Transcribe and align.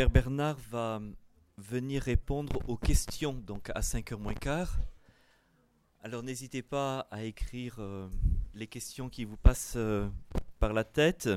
Père 0.00 0.08
Bernard 0.08 0.56
va 0.70 1.02
venir 1.58 2.02
répondre 2.02 2.58
aux 2.66 2.78
questions 2.78 3.34
donc 3.34 3.68
à 3.74 3.80
5h 3.80 4.16
moins 4.16 4.32
quart. 4.32 4.78
Alors 6.02 6.22
n'hésitez 6.22 6.62
pas 6.62 7.00
à 7.10 7.24
écrire 7.24 7.76
euh, 7.80 8.08
les 8.54 8.66
questions 8.66 9.10
qui 9.10 9.26
vous 9.26 9.36
passent 9.36 9.74
euh, 9.76 10.08
par 10.58 10.72
la 10.72 10.84
tête 10.84 11.28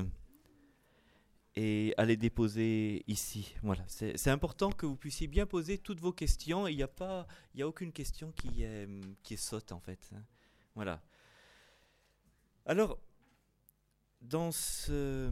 et 1.56 1.92
à 1.98 2.06
les 2.06 2.16
déposer 2.16 3.04
ici. 3.06 3.54
Voilà, 3.62 3.84
c'est 3.86 4.30
important 4.30 4.72
que 4.72 4.86
vous 4.86 4.96
puissiez 4.96 5.26
bien 5.26 5.44
poser 5.44 5.76
toutes 5.76 6.00
vos 6.00 6.12
questions. 6.12 6.66
Il 6.66 6.76
n'y 6.76 6.82
a 6.82 6.88
pas, 6.88 7.26
il 7.54 7.60
a 7.60 7.68
aucune 7.68 7.92
question 7.92 8.32
qui 8.32 8.62
est 8.62 8.88
qui 9.22 9.34
est 9.34 9.36
saute 9.36 9.72
en 9.72 9.80
fait. 9.80 10.10
Hein. 10.14 10.22
Voilà. 10.74 11.02
Alors 12.64 12.98
dans 14.22 14.52
ce 14.52 15.30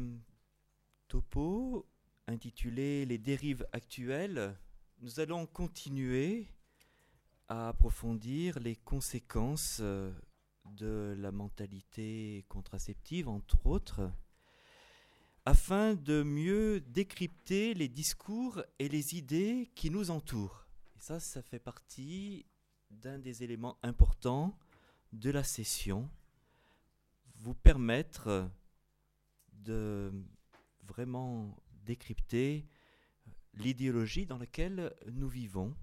topo 1.09 1.87
intitulé 2.33 3.05
Les 3.05 3.19
dérives 3.19 3.67
actuelles, 3.73 4.57
nous 5.01 5.21
allons 5.21 5.47
continuer 5.47 6.49
à 7.49 7.69
approfondir 7.69 8.59
les 8.59 8.77
conséquences 8.77 9.79
euh, 9.81 10.11
de 10.65 11.15
la 11.19 11.31
mentalité 11.31 12.45
contraceptive, 12.49 13.29
entre 13.29 13.67
autres, 13.67 14.11
afin 15.45 15.95
de 15.95 16.23
mieux 16.23 16.81
décrypter 16.81 17.75
les 17.75 17.89
discours 17.89 18.63
et 18.79 18.89
les 18.89 19.17
idées 19.17 19.71
qui 19.75 19.91
nous 19.91 20.11
entourent. 20.11 20.67
Ça, 20.99 21.21
ça 21.21 21.43
fait 21.43 21.59
partie 21.59 22.47
d'un 22.91 23.19
des 23.19 23.43
éléments 23.43 23.77
importants 23.83 24.59
de 25.13 25.31
la 25.31 25.45
session, 25.45 26.09
vous 27.37 27.55
permettre 27.55 28.51
de 29.53 30.13
vraiment 30.87 31.55
décrypter 31.85 32.67
l'idéologie 33.55 34.27
dans 34.27 34.39
laquelle 34.39 34.93
nous 35.11 35.29
vivons. 35.29 35.75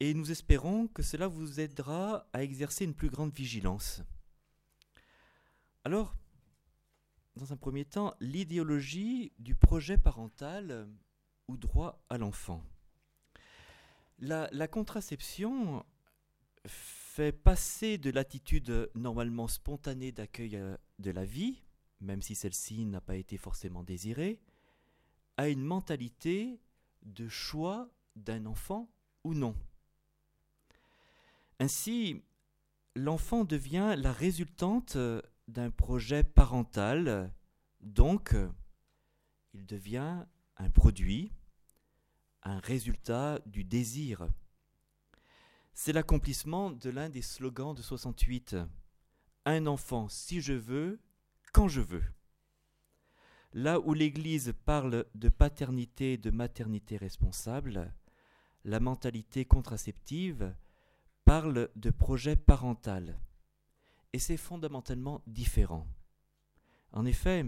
Et 0.00 0.14
nous 0.14 0.30
espérons 0.30 0.86
que 0.86 1.02
cela 1.02 1.26
vous 1.26 1.60
aidera 1.60 2.28
à 2.32 2.42
exercer 2.42 2.84
une 2.84 2.94
plus 2.94 3.10
grande 3.10 3.34
vigilance. 3.34 4.02
Alors, 5.84 6.14
dans 7.36 7.52
un 7.52 7.56
premier 7.56 7.84
temps, 7.84 8.14
l'idéologie 8.20 9.32
du 9.38 9.54
projet 9.54 9.98
parental 9.98 10.88
ou 11.48 11.56
droit 11.56 12.04
à 12.08 12.18
l'enfant. 12.18 12.62
La, 14.18 14.68
contraception 14.68 15.84
fait 16.66 17.32
passer 17.32 17.98
de 17.98 18.10
l'attitude 18.10 18.90
normalement 18.94 19.48
spontanée 19.48 20.12
d'accueil 20.12 20.56
euh, 20.56 20.76
de 20.98 21.10
la 21.10 21.24
vie, 21.24 21.62
même 22.00 22.20
si 22.20 22.34
celle-ci 22.34 22.84
n'a 22.84 23.00
pas 23.00 23.16
été 23.16 23.36
forcément 23.36 23.84
désirée, 23.84 24.40
à 25.38 25.48
une 25.48 25.64
mentalité 25.64 26.60
de 27.02 27.28
choix 27.28 27.88
d'un 28.16 28.44
enfant 28.44 28.90
ou 29.24 29.32
non. 29.32 29.56
Ainsi, 31.60 32.22
l'enfant 32.94 33.44
devient 33.44 33.94
la 33.96 34.12
résultante 34.12 34.98
d'un 35.46 35.70
projet 35.70 36.24
parental, 36.24 37.32
donc 37.80 38.34
il 39.54 39.64
devient 39.64 40.26
un 40.56 40.70
produit, 40.70 41.32
un 42.42 42.58
résultat 42.58 43.38
du 43.46 43.64
désir. 43.64 44.28
C'est 45.72 45.92
l'accomplissement 45.92 46.72
de 46.72 46.90
l'un 46.90 47.08
des 47.08 47.22
slogans 47.22 47.74
de 47.74 47.82
68. 47.82 48.56
Un 49.44 49.66
enfant 49.68 50.08
si 50.08 50.40
je 50.40 50.54
veux, 50.54 51.00
quand 51.52 51.68
je 51.68 51.80
veux. 51.80 52.04
Là 53.54 53.80
où 53.80 53.94
l'Église 53.94 54.52
parle 54.64 55.06
de 55.14 55.28
paternité 55.28 56.14
et 56.14 56.18
de 56.18 56.30
maternité 56.30 56.96
responsable, 56.96 57.94
la 58.64 58.78
mentalité 58.78 59.46
contraceptive 59.46 60.54
parle 61.24 61.70
de 61.76 61.90
projet 61.90 62.36
parental. 62.36 63.18
Et 64.12 64.18
c'est 64.18 64.36
fondamentalement 64.36 65.22
différent. 65.26 65.86
En 66.92 67.06
effet, 67.06 67.46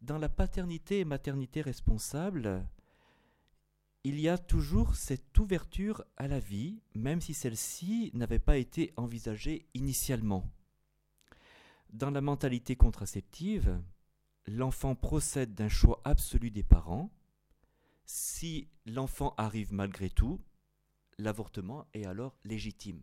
dans 0.00 0.18
la 0.18 0.28
paternité 0.28 1.00
et 1.00 1.04
maternité 1.04 1.60
responsable, 1.60 2.66
il 4.04 4.20
y 4.20 4.28
a 4.28 4.38
toujours 4.38 4.94
cette 4.94 5.36
ouverture 5.38 6.04
à 6.16 6.28
la 6.28 6.38
vie, 6.38 6.80
même 6.94 7.20
si 7.20 7.34
celle-ci 7.34 8.10
n'avait 8.14 8.38
pas 8.38 8.56
été 8.56 8.92
envisagée 8.96 9.66
initialement. 9.74 10.50
Dans 11.90 12.10
la 12.10 12.20
mentalité 12.20 12.76
contraceptive, 12.76 13.78
l'enfant 14.48 14.94
procède 14.94 15.54
d'un 15.54 15.68
choix 15.68 16.00
absolu 16.04 16.50
des 16.50 16.62
parents. 16.62 17.10
Si 18.04 18.68
l'enfant 18.86 19.34
arrive 19.36 19.72
malgré 19.72 20.10
tout, 20.10 20.40
l'avortement 21.18 21.86
est 21.92 22.06
alors 22.06 22.36
légitime. 22.44 23.02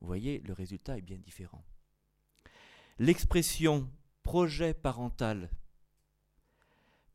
Vous 0.00 0.06
voyez, 0.06 0.40
le 0.40 0.52
résultat 0.52 0.98
est 0.98 1.02
bien 1.02 1.18
différent. 1.18 1.64
L'expression 2.98 3.90
projet 4.22 4.74
parental 4.74 5.50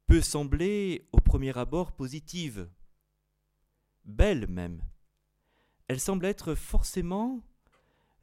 peut 0.07 0.21
sembler 0.21 1.07
au 1.11 1.19
premier 1.19 1.57
abord 1.57 1.91
positive, 1.91 2.69
belle 4.05 4.47
même. 4.47 4.81
Elle 5.87 5.99
semble 5.99 6.25
être 6.25 6.55
forcément 6.55 7.41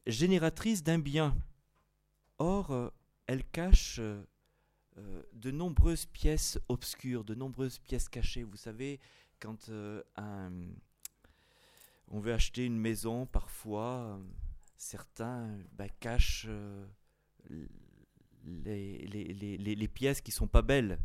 génératrice 0.06 0.82
d'un 0.82 0.98
bien. 0.98 1.36
Or, 2.38 2.92
elle 3.26 3.44
cache 3.44 4.00
euh, 4.98 5.22
de 5.32 5.50
nombreuses 5.50 6.06
pièces 6.06 6.59
obscures, 6.69 7.25
de 7.25 7.34
nombreuses 7.34 7.78
pièces 7.78 8.09
cachées. 8.09 8.42
Vous 8.42 8.56
savez, 8.56 8.98
quand 9.38 9.69
euh, 9.69 10.03
on 12.09 12.19
veut 12.19 12.32
acheter 12.32 12.64
une 12.64 12.78
maison, 12.78 13.26
parfois, 13.26 14.20
certains 14.76 15.56
bah, 15.72 15.88
cachent 15.88 16.47
euh, 16.48 16.86
les, 18.44 19.88
pièces 19.88 20.20
qui 20.20 20.32
sont 20.32 20.48
pas 20.48 20.62
belles. 20.62 20.98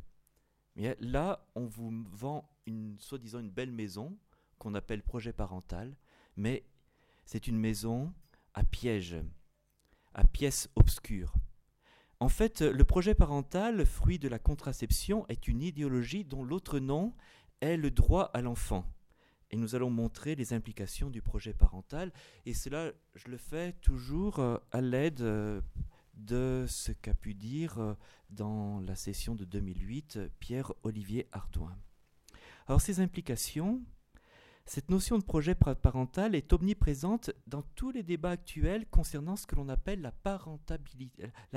Là, 1.00 1.46
on 1.56 1.66
vous 1.66 2.04
vend 2.12 2.50
une 2.66 2.98
soi-disant 3.00 3.40
une 3.40 3.52
belle 3.52 3.72
maison 3.72 4.18
qu'on 4.58 4.74
appelle 4.74 5.04
projet 5.04 5.34
parental, 5.34 5.96
mais 6.36 6.66
c'est 7.26 7.48
une 7.48 7.60
maison 7.60 8.14
à 8.56 8.64
piège, 8.64 9.18
à 10.14 10.24
pièces 10.24 10.70
obscures. 10.76 11.34
En 12.24 12.30
fait, 12.30 12.62
le 12.62 12.86
projet 12.86 13.16
parental, 13.16 13.86
fruit 13.86 14.18
de 14.18 14.30
la 14.30 14.40
contraception, 14.40 15.28
est 15.28 15.50
une 15.50 15.62
idéologie 15.62 16.24
dont 16.24 16.42
l'autre 16.42 16.80
nom 16.80 17.14
est 17.60 17.76
le 17.76 17.92
droit 17.92 18.32
à 18.34 18.42
l'enfant. 18.42 18.86
Et 19.52 19.58
nous 19.58 19.76
allons 19.76 19.90
montrer 19.90 20.34
les 20.36 20.54
implications 20.54 21.10
du 21.10 21.22
projet 21.22 21.54
parental. 21.54 22.14
Et 22.46 22.54
cela, 22.54 22.94
je 23.16 23.28
le 23.28 23.36
fais 23.36 23.74
toujours 23.82 24.40
euh, 24.40 24.56
à 24.72 24.80
l'aide 24.80 25.20
euh, 25.20 25.60
de 26.14 26.64
ce 26.66 26.94
qu'a 26.94 27.14
pu 27.14 27.34
dire 27.34 27.78
euh, 27.80 27.94
dans 28.30 28.80
la 28.80 28.96
session 28.96 29.36
de 29.36 29.44
2008 29.44 30.20
Pierre-Olivier 30.40 31.28
Ardouin. 31.34 31.78
Alors 32.68 32.80
ces 32.80 33.02
implications, 33.02 33.82
cette 34.66 34.90
notion 34.90 35.18
de 35.18 35.24
projet 35.24 35.56
parental 35.56 36.36
est 36.36 36.54
omniprésente 36.54 37.32
dans 37.48 37.64
tous 37.76 37.92
les 37.92 38.04
débats 38.04 38.32
actuels 38.32 38.88
concernant 38.88 39.36
ce 39.36 39.46
que 39.46 39.56
l'on 39.56 39.68
appelle 39.68 40.02
la, 40.02 40.12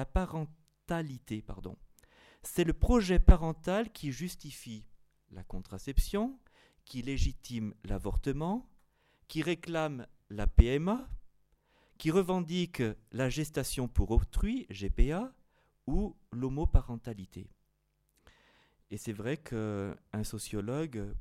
parentalité. 0.05 1.45
C'est 2.43 2.65
le 2.65 2.73
projet 2.73 3.19
parental 3.19 3.93
qui 3.93 4.11
justifie 4.11 4.85
la 5.31 5.45
contraception, 5.45 6.39
qui 6.85 7.03
légitime 7.03 7.75
l'avortement, 7.85 8.69
qui 9.29 9.43
réclame 9.43 10.07
la 10.31 10.47
PMA, 10.47 11.09
qui 11.99 12.11
revendique 12.11 12.83
la 13.13 13.29
gestation 13.29 13.89
pour 13.89 14.11
autrui, 14.11 14.67
GPA, 14.71 15.33
ou 15.87 16.17
l'homoparentalité. 16.33 17.49
Et 18.91 18.99
c'est 18.99 19.13
vrai 19.13 19.37
qu'un 19.37 20.25
sociologue 20.25 21.15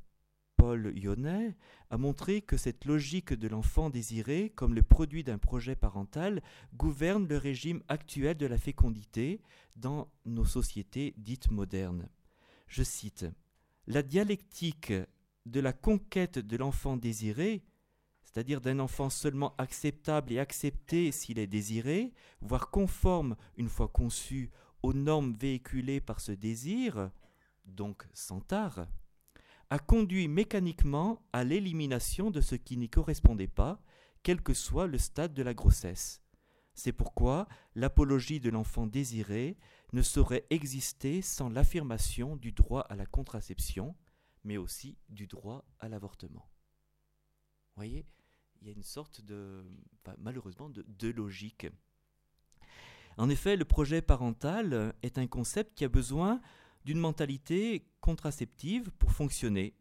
Paul 0.65 0.93
Yonnet 0.97 1.55
a 1.91 1.97
montré 1.99 2.41
que 2.41 2.57
cette 2.57 2.85
logique 2.85 3.33
de 3.33 3.47
l'enfant 3.47 3.91
désiré 3.91 4.51
comme 4.55 4.73
le 4.73 4.81
produit 4.81 5.23
d'un 5.23 5.37
projet 5.37 5.75
parental 5.75 6.41
gouverne 6.73 7.27
le 7.27 7.37
régime 7.37 7.83
actuel 7.87 8.35
de 8.35 8.47
la 8.47 8.57
fécondité 8.57 9.41
dans 9.75 10.09
nos 10.25 10.43
sociétés 10.43 11.13
dites 11.17 11.51
modernes. 11.51 12.09
Je 12.65 12.81
cite 12.81 13.27
La 13.85 14.01
dialectique 14.01 14.91
de 15.45 15.59
la 15.59 15.71
conquête 15.71 16.39
de 16.39 16.57
l'enfant 16.57 16.97
désiré, 16.97 17.63
c'est-à-dire 18.23 18.59
d'un 18.59 18.79
enfant 18.79 19.11
seulement 19.11 19.53
acceptable 19.59 20.33
et 20.33 20.39
accepté 20.39 21.11
s'il 21.11 21.37
est 21.37 21.45
désiré, 21.45 22.11
voire 22.41 22.71
conforme 22.71 23.35
une 23.55 23.69
fois 23.69 23.87
conçu 23.87 24.49
aux 24.81 24.93
normes 24.93 25.35
véhiculées 25.39 26.01
par 26.01 26.19
ce 26.19 26.31
désir, 26.31 27.11
donc 27.65 28.07
sans 28.15 28.39
tard, 28.39 28.87
a 29.75 29.79
conduit 29.79 30.29
mécaniquement 30.29 31.21
à 31.33 31.43
l'élimination 31.43 32.31
de 32.31 32.39
ce 32.39 32.55
qui 32.55 32.77
n'y 32.77 32.89
correspondait 32.89 33.49
pas, 33.49 33.83
quel 34.23 34.41
que 34.41 34.53
soit 34.53 34.87
le 34.87 34.97
stade 34.97 35.33
de 35.33 35.43
la 35.43 35.53
grossesse. 35.53 36.23
C'est 36.73 36.93
pourquoi 36.93 37.45
l'apologie 37.75 38.39
de 38.39 38.49
l'enfant 38.49 38.87
désiré 38.87 39.57
ne 39.91 40.01
saurait 40.01 40.45
exister 40.49 41.21
sans 41.21 41.49
l'affirmation 41.49 42.37
du 42.37 42.53
droit 42.53 42.83
à 42.83 42.95
la 42.95 43.05
contraception, 43.05 43.97
mais 44.45 44.55
aussi 44.55 44.97
du 45.09 45.27
droit 45.27 45.65
à 45.81 45.89
l'avortement. 45.89 46.49
Vous 47.75 47.81
voyez, 47.81 48.05
il 48.61 48.67
y 48.67 48.69
a 48.69 48.73
une 48.73 48.83
sorte 48.83 49.19
de, 49.19 49.61
malheureusement, 50.19 50.69
de, 50.69 51.09
logique. 51.09 51.67
En 53.17 53.29
effet, 53.29 53.57
le 53.57 53.65
projet 53.65 54.01
parental 54.01 54.95
est 55.03 55.17
un 55.17 55.27
concept 55.27 55.75
qui 55.75 55.83
a 55.83 55.89
besoin 55.89 56.39
d'une 56.85 56.99
mentalité 56.99 57.87
contraceptive 57.99 58.91
pour 58.91 59.11
fonctionner. 59.11 59.75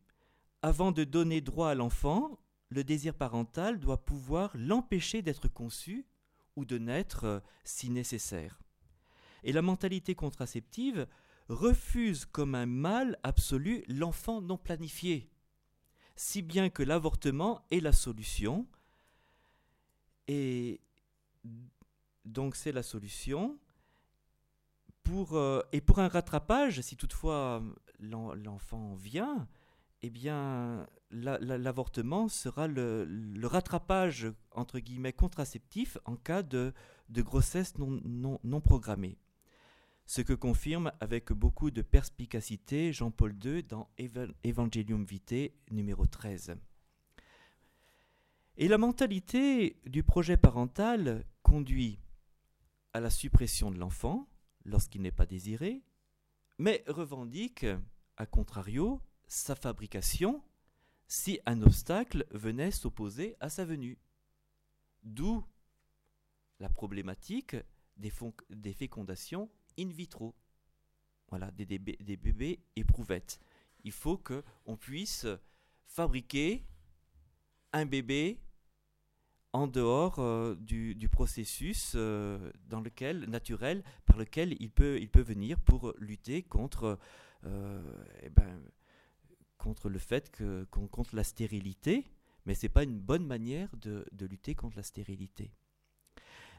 Avant 0.63 0.91
de 0.91 1.05
donner 1.05 1.43
droit 1.43 1.69
à 1.69 1.75
l'enfant, 1.75 2.41
le 2.71 2.83
désir 2.83 3.15
parental 3.15 3.79
doit 3.79 4.05
pouvoir 4.05 4.51
l'empêcher 4.57 5.23
d'être 5.23 5.49
conçu 5.49 6.07
ou 6.57 6.65
de 6.65 6.79
naître 6.79 7.25
euh, 7.25 7.41
si 7.65 7.91
nécessaire. 7.91 8.59
Et 9.43 9.53
la 9.53 9.63
mentalité 9.63 10.15
contraceptive 10.15 11.07
refuse 11.49 12.25
comme 12.25 12.55
un 12.55 12.67
mal 12.67 13.19
absolu 13.23 13.85
l'enfant 13.89 14.41
non 14.41 14.57
planifié, 14.57 15.31
si 16.17 16.41
bien 16.41 16.71
que 16.71 16.83
l'avortement 16.83 17.67
est 17.71 17.81
la 17.81 17.93
solution. 17.93 18.67
Et 20.27 20.81
donc 22.25 22.57
c'est 22.57 22.73
la 22.73 22.83
solution. 22.83 23.59
Euh, 25.11 25.63
et 25.73 25.81
pour 25.81 25.99
un 25.99 26.09
rattrapage, 26.09 26.81
si 26.81 26.97
toutefois 26.97 27.63
l'enfant 28.01 28.95
vient, 28.95 29.47
eh 30.03 30.11
bien, 30.11 30.87
l'avortement 31.11 32.29
sera 32.29 32.67
le, 32.67 33.07
rattrapage, 33.45 34.29
entre 34.51 34.79
guillemets, 34.79 35.13
contraceptif 35.13 35.99
en 36.05 36.17
cas 36.17 36.43
de, 36.43 36.73
grossesse 37.11 37.79
non, 37.79 38.39
non, 38.43 38.61
programmée. 38.61 39.19
Ce 40.07 40.21
que 40.21 40.35
confirme 40.35 40.93
avec 41.01 41.33
beaucoup 41.33 41.71
de 41.71 41.81
perspicacité 41.81 42.93
Jean-Paul 42.93 43.35
II 43.43 43.63
dans 43.63 43.89
Evangelium 44.45 45.05
Vitae 45.05 45.53
numéro 45.71 46.07
13. 46.07 46.57
Et 48.57 48.69
la 48.69 48.79
mentalité 48.79 49.81
du 49.87 50.03
projet 50.03 50.37
parental 50.37 51.25
conduit 51.43 51.99
à 52.93 53.01
la 53.01 53.11
suppression 53.11 53.71
de 53.71 53.79
l'enfant 53.79 54.29
lorsqu'il 54.65 55.03
n'est 55.03 55.13
pas 55.13 55.27
désiré, 55.27 55.83
mais 56.59 56.85
revendique, 56.87 57.67
à 58.17 58.27
contrario, 58.27 59.01
sa 59.27 59.55
fabrication 59.55 60.43
si 61.07 61.41
un 61.47 61.63
obstacle 61.63 62.27
venait 62.31 62.71
s'opposer 62.71 63.37
à 63.41 63.49
sa 63.49 63.65
venue. 63.65 63.99
D'où 65.03 65.45
la 66.61 66.69
problématique 66.69 67.57
des, 67.97 68.11
fécondations 68.73 69.51
in 69.79 69.89
vitro. 69.89 70.35
Voilà, 71.29 71.51
des, 71.51 71.67
des 71.67 72.17
bébés 72.17 72.61
éprouvettes. 72.77 73.41
Il 73.83 73.93
faut 73.93 74.19
qu'on 74.19 74.77
puisse 74.77 75.27
fabriquer 75.87 76.65
un 77.73 77.87
bébé 77.87 78.41
en 79.55 79.69
dehors 79.69 80.19
euh, 80.19 80.57
du, 80.57 81.09
processus 81.09 81.93
euh, 81.95 82.51
naturel 82.71 83.85
par 84.05 84.19
lequel 84.19 84.57
il 84.59 84.69
peut, 84.69 84.99
venir 85.15 85.61
pour 85.61 85.95
lutter 85.99 86.43
contre 86.43 86.99
euh, 87.47 87.81
eh 88.23 88.31
ben, 88.31 88.61
le 89.85 89.99
fait 89.99 90.31
que, 90.31 90.65
contre 90.65 91.15
la 91.15 91.23
stérilité, 91.23 92.05
mais 92.45 92.55
ce 92.55 92.67
n'est 92.67 92.71
pas 92.71 92.83
une 92.83 92.99
bonne 92.99 93.25
manière 93.25 93.71
de, 93.77 94.05
lutter 94.27 94.57
contre 94.57 94.77
la 94.77 94.83
stérilité. 94.83 95.53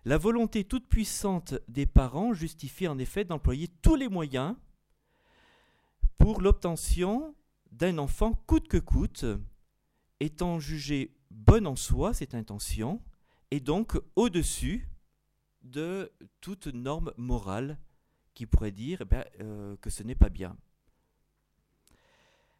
La 0.06 0.18
volonté 0.18 0.64
toute 0.64 0.88
puissante 0.88 1.54
des 1.68 1.86
parents 1.86 2.34
justifie 2.34 2.88
en 2.88 2.98
effet 2.98 3.26
d'employer 3.26 3.68
tous 3.82 3.96
les 3.96 4.08
moyens 4.08 4.56
pour 6.18 6.42
l'obtention 6.42 7.36
d'un 7.72 7.98
enfant 7.98 8.34
coûte 8.48 8.70
que 8.70 8.78
coûte, 8.78 9.26
étant 10.22 10.60
jugé 10.60 11.15
bonne 11.32 11.68
en 11.68 11.76
soi 11.76 12.14
cette 12.14 12.36
intention, 12.36 13.02
et 13.52 13.60
donc 13.60 14.00
au-dessus 14.16 14.90
de 15.64 16.12
toute 16.42 16.68
norme 16.68 17.14
morale 17.18 17.78
qui 18.34 18.46
pourrait 18.46 18.72
dire 18.72 19.00
eh 19.02 19.06
ben, 19.06 19.26
euh, 19.40 19.76
que 19.78 19.90
ce 19.90 20.04
n'est 20.04 20.16
pas 20.16 20.30
bien. 20.30 20.58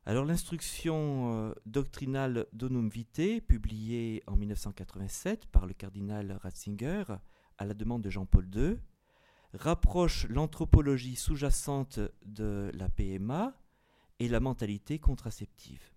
Alors 0.08 0.26
l'instruction 0.26 1.34
euh, 1.34 1.54
doctrinale 1.66 2.46
Donum 2.54 2.90
Vitae, 2.90 3.42
publiée 3.42 4.24
en 4.28 4.36
1987 4.36 5.48
par 5.48 5.66
le 5.66 5.74
cardinal 5.74 6.32
Ratzinger 6.44 7.06
à 7.58 7.66
la 7.66 7.74
demande 7.74 8.04
de 8.04 8.10
Jean-Paul 8.12 8.48
II, 8.54 8.78
rapproche 9.54 10.28
l'anthropologie 10.30 11.16
sous-jacente 11.16 12.00
de 12.26 12.72
la 12.76 12.90
PMA 12.90 13.56
et 14.20 14.28
la 14.28 14.40
mentalité 14.40 15.00
contraceptive. 15.00 15.95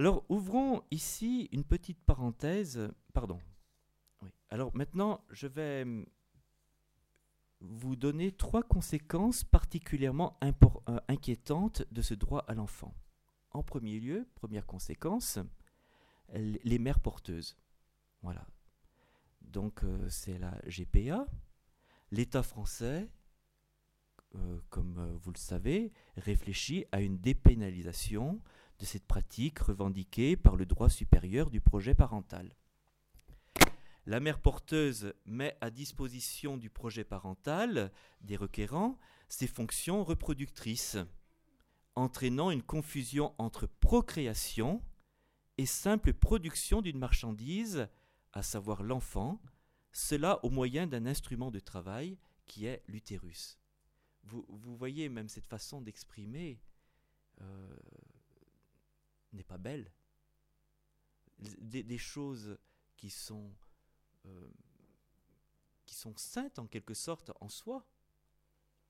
Alors 0.00 0.24
ouvrons 0.30 0.82
ici 0.90 1.50
une 1.52 1.62
petite 1.62 2.00
parenthèse. 2.00 2.90
Pardon. 3.12 3.38
Alors 4.48 4.74
maintenant, 4.74 5.22
je 5.28 5.46
vais 5.46 5.84
vous 7.60 7.96
donner 7.96 8.32
trois 8.32 8.62
conséquences 8.62 9.44
particulièrement 9.44 10.38
euh, 10.42 10.98
inquiétantes 11.08 11.82
de 11.92 12.00
ce 12.00 12.14
droit 12.14 12.46
à 12.48 12.54
l'enfant. 12.54 12.94
En 13.50 13.62
premier 13.62 14.00
lieu, 14.00 14.26
première 14.36 14.64
conséquence, 14.64 15.38
les 16.32 16.78
mères 16.78 17.00
porteuses. 17.00 17.58
Voilà. 18.22 18.46
Donc 19.42 19.84
euh, 19.84 20.08
c'est 20.08 20.38
la 20.38 20.58
GPA. 20.66 21.26
L'État 22.10 22.42
français, 22.42 23.06
euh, 24.34 24.60
comme 24.70 25.18
vous 25.22 25.32
le 25.32 25.38
savez, 25.38 25.92
réfléchit 26.16 26.86
à 26.90 27.02
une 27.02 27.18
dépénalisation 27.18 28.40
de 28.80 28.86
cette 28.86 29.06
pratique 29.06 29.58
revendiquée 29.60 30.36
par 30.36 30.56
le 30.56 30.66
droit 30.66 30.88
supérieur 30.88 31.50
du 31.50 31.60
projet 31.60 31.94
parental. 31.94 32.56
La 34.06 34.18
mère 34.18 34.40
porteuse 34.40 35.12
met 35.26 35.56
à 35.60 35.70
disposition 35.70 36.56
du 36.56 36.70
projet 36.70 37.04
parental 37.04 37.92
des 38.22 38.36
requérants 38.36 38.98
ses 39.28 39.46
fonctions 39.46 40.02
reproductrices, 40.02 40.96
entraînant 41.94 42.50
une 42.50 42.62
confusion 42.62 43.34
entre 43.38 43.66
procréation 43.66 44.82
et 45.58 45.66
simple 45.66 46.14
production 46.14 46.80
d'une 46.80 46.98
marchandise, 46.98 47.88
à 48.32 48.42
savoir 48.42 48.82
l'enfant, 48.82 49.40
cela 49.92 50.42
au 50.44 50.50
moyen 50.50 50.86
d'un 50.86 51.04
instrument 51.04 51.50
de 51.50 51.60
travail 51.60 52.16
qui 52.46 52.64
est 52.64 52.82
l'utérus. 52.88 53.58
Vous, 54.24 54.76
voyez 54.76 55.08
même 55.08 55.28
cette 55.28 55.46
façon 55.46 55.80
d'exprimer 55.80 56.60
pas 59.50 59.58
belle. 59.58 59.90
des, 61.38 61.98
choses 61.98 62.56
qui 62.96 63.10
sont 63.10 63.52
euh, 64.26 64.50
qui 65.86 65.96
sont 65.96 66.16
saintes 66.16 66.60
en 66.60 66.68
quelque 66.68 66.94
sorte 66.94 67.32
en 67.40 67.48
soi, 67.48 67.84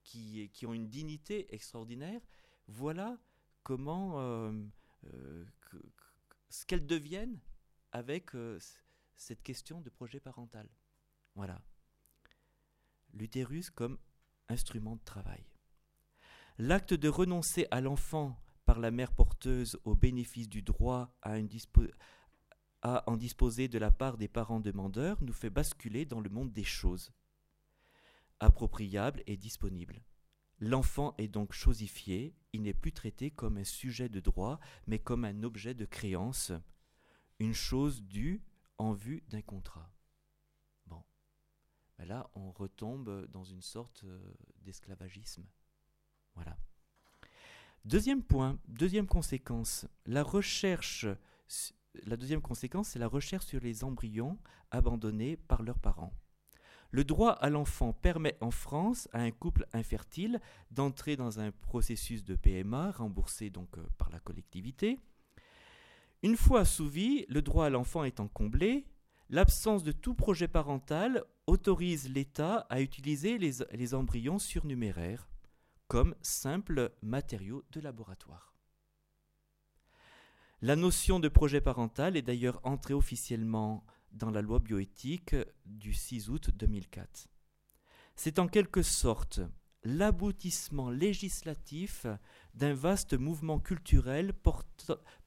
qui, 0.03 0.51
qui 0.53 0.67
ont 0.67 0.75
une 0.75 0.91
dignité 0.91 1.55
extraordinaire, 1.55 2.21
voilà 2.67 3.19
comment 3.63 4.21
euh, 4.21 4.53
euh, 5.05 5.47
ce 6.51 6.67
qu'elles 6.67 6.87
deviennent 6.87 7.41
avec 7.93 8.33
cette 9.17 9.43
question 9.43 9.81
de 9.81 9.89
projet 9.89 10.21
parental. 10.21 10.69
Voilà. 11.37 11.63
L'utérus 13.15 13.71
comme 13.71 13.99
instrument 14.49 14.97
de 14.97 15.05
travail. 15.05 15.43
L'acte 16.59 16.93
de 16.93 17.09
renoncer 17.09 17.67
à 17.71 17.81
l'enfant 17.81 18.39
par 18.71 18.79
la 18.79 18.93
mère 18.93 19.11
porteuse 19.11 19.81
au 19.83 19.97
bénéfice 19.97 20.49
du 20.49 20.63
droit 20.63 21.19
à 21.23 21.35
à 22.83 23.11
en 23.11 23.17
disposer 23.17 23.67
de 23.67 23.79
la 23.81 23.91
part 23.91 24.17
des 24.17 24.29
parents 24.29 24.61
demandeurs 24.61 25.21
nous 25.25 25.33
fait 25.33 25.51
basculer 25.51 26.05
dans 26.05 26.21
le 26.21 26.31
monde 26.31 26.53
des 26.53 26.63
choses, 26.63 27.13
appropriable 28.39 29.25
et 29.27 29.37
disponible. 29.37 30.05
L'enfant 30.61 31.17
est 31.19 31.27
donc 31.27 31.53
chosifié, 31.53 32.37
il 32.53 32.63
n'est 32.63 32.73
plus 32.73 32.93
traité 32.93 33.33
comme 33.33 33.57
un 33.57 33.65
sujet 33.65 34.09
de 34.09 34.21
droit, 34.21 34.61
mais 34.87 35.01
comme 35.01 35.25
un 35.25 35.43
objet 35.43 35.75
de 35.75 35.85
créance, 35.85 36.53
une 37.41 37.55
chose 37.55 38.05
due 38.05 38.41
en 38.79 38.93
vue 38.93 39.25
d'un 39.31 39.43
contrat. 39.43 39.93
Bon. 40.87 41.03
Là, 41.99 42.31
on 42.37 42.53
retombe 42.53 43.27
dans 43.33 43.43
une 43.43 43.63
sorte 43.63 44.05
euh, 44.05 44.33
d'esclavagisme. 44.63 45.45
Voilà. 46.37 46.57
Deuxième 47.85 48.23
point, 48.23 48.59
deuxième 48.69 49.07
conséquence, 49.07 49.87
la 50.07 50.23
recherche 50.23 51.07
la 52.05 52.17
deuxième 52.17 52.41
conséquence, 52.41 52.91
c'est 52.91 52.99
la 52.99 53.09
recherche 53.09 53.47
sur 53.47 53.61
les 53.61 53.85
embryons 53.85 54.39
abandonnés 54.71 55.37
par 55.37 55.63
leurs 55.63 55.79
parents. 55.79 56.13
Le 56.93 57.05
droit 57.05 57.31
à 57.31 57.51
l'enfant 57.51 57.93
permet 57.93 58.37
en 58.41 58.51
France 58.51 59.09
à 59.13 59.21
un 59.21 59.31
couple 59.31 59.67
infertile 59.73 60.41
d'entrer 60.71 61.17
dans 61.17 61.39
un 61.39 61.53
processus 61.53 62.25
de 62.25 62.35
PMA 62.35 62.91
remboursé 62.93 63.49
donc 63.49 63.79
euh, 63.79 63.87
par 63.97 64.11
la 64.11 64.19
collectivité. 64.19 64.99
Une 66.23 66.37
fois 66.37 66.61
assouvi, 66.61 67.27
le 67.29 67.43
droit 67.43 67.67
à 67.67 67.71
l'enfant 67.71 68.03
étant 68.05 68.29
comblé, 68.29 68.87
l'absence 69.29 69.85
de 69.85 69.93
tout 69.93 70.15
projet 70.15 70.49
parental 70.49 71.25
autorise 71.47 72.09
l'État 72.09 72.67
à 72.71 72.81
utiliser 72.81 73.39
les, 73.39 73.53
les 73.73 73.95
embryons 73.95 74.39
surnuméraires 74.39 75.29
comme 75.91 76.15
simple 76.23 76.93
matériau 77.03 77.65
de 77.73 77.81
laboratoire. 77.81 78.55
La 80.63 80.77
notion 80.77 81.19
de 81.19 81.27
projet 81.27 81.61
parental 81.61 82.17
est 82.17 82.23
d'ailleurs 82.23 82.61
entrée 82.63 82.95
officiellement 82.95 83.85
dans 84.13 84.31
la 84.31 84.41
loi 84.41 84.61
bioéthique 84.61 85.35
du 85.67 85.93
6 85.93 86.29
août 86.29 86.51
2004. 86.55 87.27
C'est 88.15 88.39
en 88.39 88.47
quelque 88.47 88.83
sorte 88.83 89.41
l'aboutissement 89.83 90.91
législatif 90.91 92.07
d'un 92.55 92.75
vaste 92.75 93.15
mouvement 93.15 93.59
culturel 93.59 94.33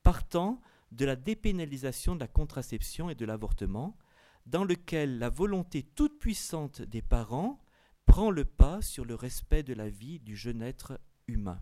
partant 0.02 0.62
de 0.94 1.04
la 1.04 1.18
dépénalisation 1.18 2.16
de 2.16 2.22
la 2.22 2.30
contraception 2.30 3.10
et 3.10 3.16
de 3.16 3.26
l'avortement, 3.26 3.98
dans 4.46 4.64
lequel 4.64 5.20
la 5.20 5.30
volonté 5.30 5.84
toute 5.84 6.20
puissante 6.20 6.82
des 6.82 7.02
parents 7.02 7.63
prend 8.14 8.30
le 8.30 8.46
pas 8.46 8.80
sur 8.84 9.06
le 9.06 9.16
respect 9.16 9.64
de 9.64 9.74
la 9.74 9.90
vie 9.90 10.20
du 10.20 10.36
jeune 10.36 10.62
être 10.62 11.02
humain. 11.26 11.60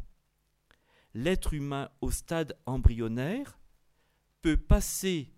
L'être 1.14 1.54
humain 1.54 1.90
au 2.02 2.12
stade 2.12 2.60
embryonnaire 2.66 3.58
peut 4.42 4.58
passer 4.58 5.34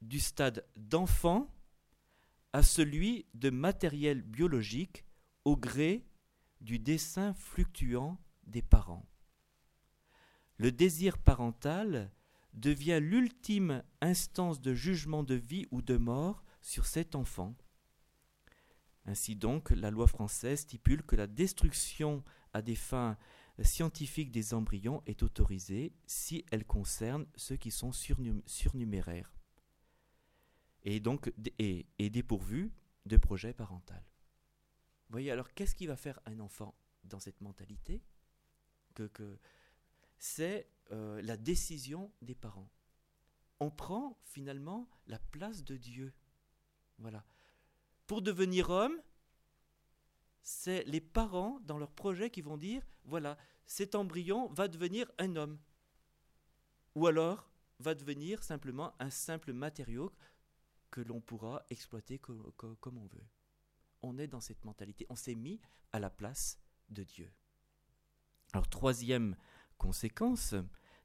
du 0.00 0.20
stade 0.20 0.64
d'enfant 0.76 1.52
à 2.52 2.62
celui 2.62 3.26
de 3.34 3.50
matériel 3.50 4.22
biologique 4.22 5.04
au 5.44 5.56
gré 5.56 6.06
du 6.60 6.78
dessin 6.78 7.34
fluctuant 7.34 8.16
des 8.44 8.62
parents. 8.62 9.08
Le 10.56 10.70
désir 10.70 11.18
parental 11.18 12.12
devient 12.54 13.00
l'ultime 13.02 13.82
instance 14.00 14.60
de 14.60 14.72
jugement 14.72 15.24
de 15.24 15.34
vie 15.34 15.66
ou 15.72 15.82
de 15.82 15.96
mort 15.96 16.44
sur 16.60 16.86
cet 16.86 17.16
enfant. 17.16 17.56
Ainsi 19.08 19.36
donc, 19.36 19.70
la 19.70 19.90
loi 19.90 20.06
française 20.06 20.60
stipule 20.60 21.02
que 21.02 21.16
la 21.16 21.26
destruction 21.26 22.22
à 22.52 22.60
des 22.60 22.74
fins 22.74 23.16
scientifiques 23.62 24.30
des 24.30 24.52
embryons 24.52 25.02
est 25.06 25.22
autorisée 25.22 25.94
si 26.06 26.44
elle 26.50 26.66
concerne 26.66 27.26
ceux 27.34 27.56
qui 27.56 27.70
sont 27.70 27.90
surnuméraires 27.90 29.32
et 30.82 31.00
donc 31.00 31.32
et, 31.58 31.86
et 31.98 32.10
dépourvus 32.10 32.70
de 33.06 33.16
projet 33.16 33.54
parental. 33.54 34.04
Vous 35.08 35.12
voyez, 35.12 35.30
alors 35.30 35.54
qu'est-ce 35.54 35.74
qui 35.74 35.86
va 35.86 35.96
faire 35.96 36.20
un 36.26 36.38
enfant 36.38 36.74
dans 37.04 37.18
cette 37.18 37.40
mentalité 37.40 38.02
que, 38.94 39.38
C'est 40.18 40.68
euh, 40.92 41.22
la 41.22 41.38
décision 41.38 42.12
des 42.20 42.34
parents? 42.34 42.68
On 43.58 43.70
prend 43.70 44.18
finalement 44.22 44.86
la 45.06 45.18
place 45.18 45.64
de 45.64 45.78
Dieu. 45.78 46.12
Voilà. 46.98 47.24
Pour 48.08 48.20
devenir 48.20 48.70
homme, 48.70 49.00
c'est 50.42 50.82
les 50.84 51.00
parents 51.00 51.60
dans 51.60 51.78
leur 51.78 51.92
projet 51.92 52.30
qui 52.30 52.40
vont 52.40 52.56
dire 52.56 52.82
voilà, 53.04 53.38
cet 53.66 53.94
embryon 53.94 54.48
va 54.48 54.66
devenir 54.66 55.08
un 55.18 55.36
homme. 55.36 55.60
Ou 56.96 57.06
alors 57.06 57.48
va 57.78 57.94
devenir 57.94 58.42
simplement 58.42 58.92
un 58.98 59.10
simple 59.10 59.52
matériau 59.52 60.12
que 60.90 61.00
l'on 61.00 61.20
pourra 61.20 61.64
exploiter 61.70 62.18
comme 62.18 62.98
on 62.98 63.06
veut 63.06 63.28
on 64.02 64.18
est 64.18 64.26
dans 64.26 64.40
cette 64.40 64.64
mentalité. 64.64 65.06
On 65.08 65.16
s'est 65.16 65.34
mis 65.34 65.60
à 65.92 65.98
la 65.98 66.10
place 66.10 66.58
de 66.88 67.02
Dieu. 67.02 67.32
Alors, 68.52 68.68
troisième 68.68 69.36
conséquence, 69.76 70.54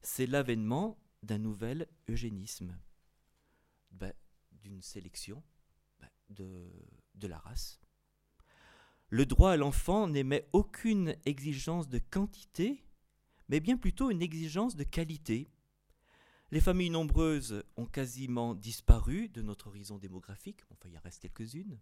c'est 0.01 0.25
l'avènement 0.25 0.97
d'un 1.21 1.37
nouvel 1.37 1.87
eugénisme, 2.09 2.77
ben, 3.91 4.13
d'une 4.51 4.81
sélection 4.81 5.43
de, 6.33 6.69
de 7.15 7.27
la 7.27 7.37
race. 7.37 7.79
Le 9.09 9.25
droit 9.25 9.51
à 9.51 9.57
l'enfant 9.57 10.07
n'émet 10.07 10.47
aucune 10.53 11.15
exigence 11.25 11.87
de 11.87 11.99
quantité, 11.99 12.83
mais 13.49 13.59
bien 13.59 13.77
plutôt 13.77 14.09
une 14.09 14.21
exigence 14.21 14.75
de 14.75 14.83
qualité. 14.83 15.49
Les 16.51 16.61
familles 16.61 16.89
nombreuses 16.89 17.63
ont 17.77 17.85
quasiment 17.85 18.53
disparu 18.55 19.29
de 19.29 19.41
notre 19.41 19.67
horizon 19.67 19.97
démographique, 19.97 20.61
enfin 20.71 20.89
il 20.89 20.97
en 20.97 21.01
reste 21.01 21.21
quelques-unes. 21.21 21.79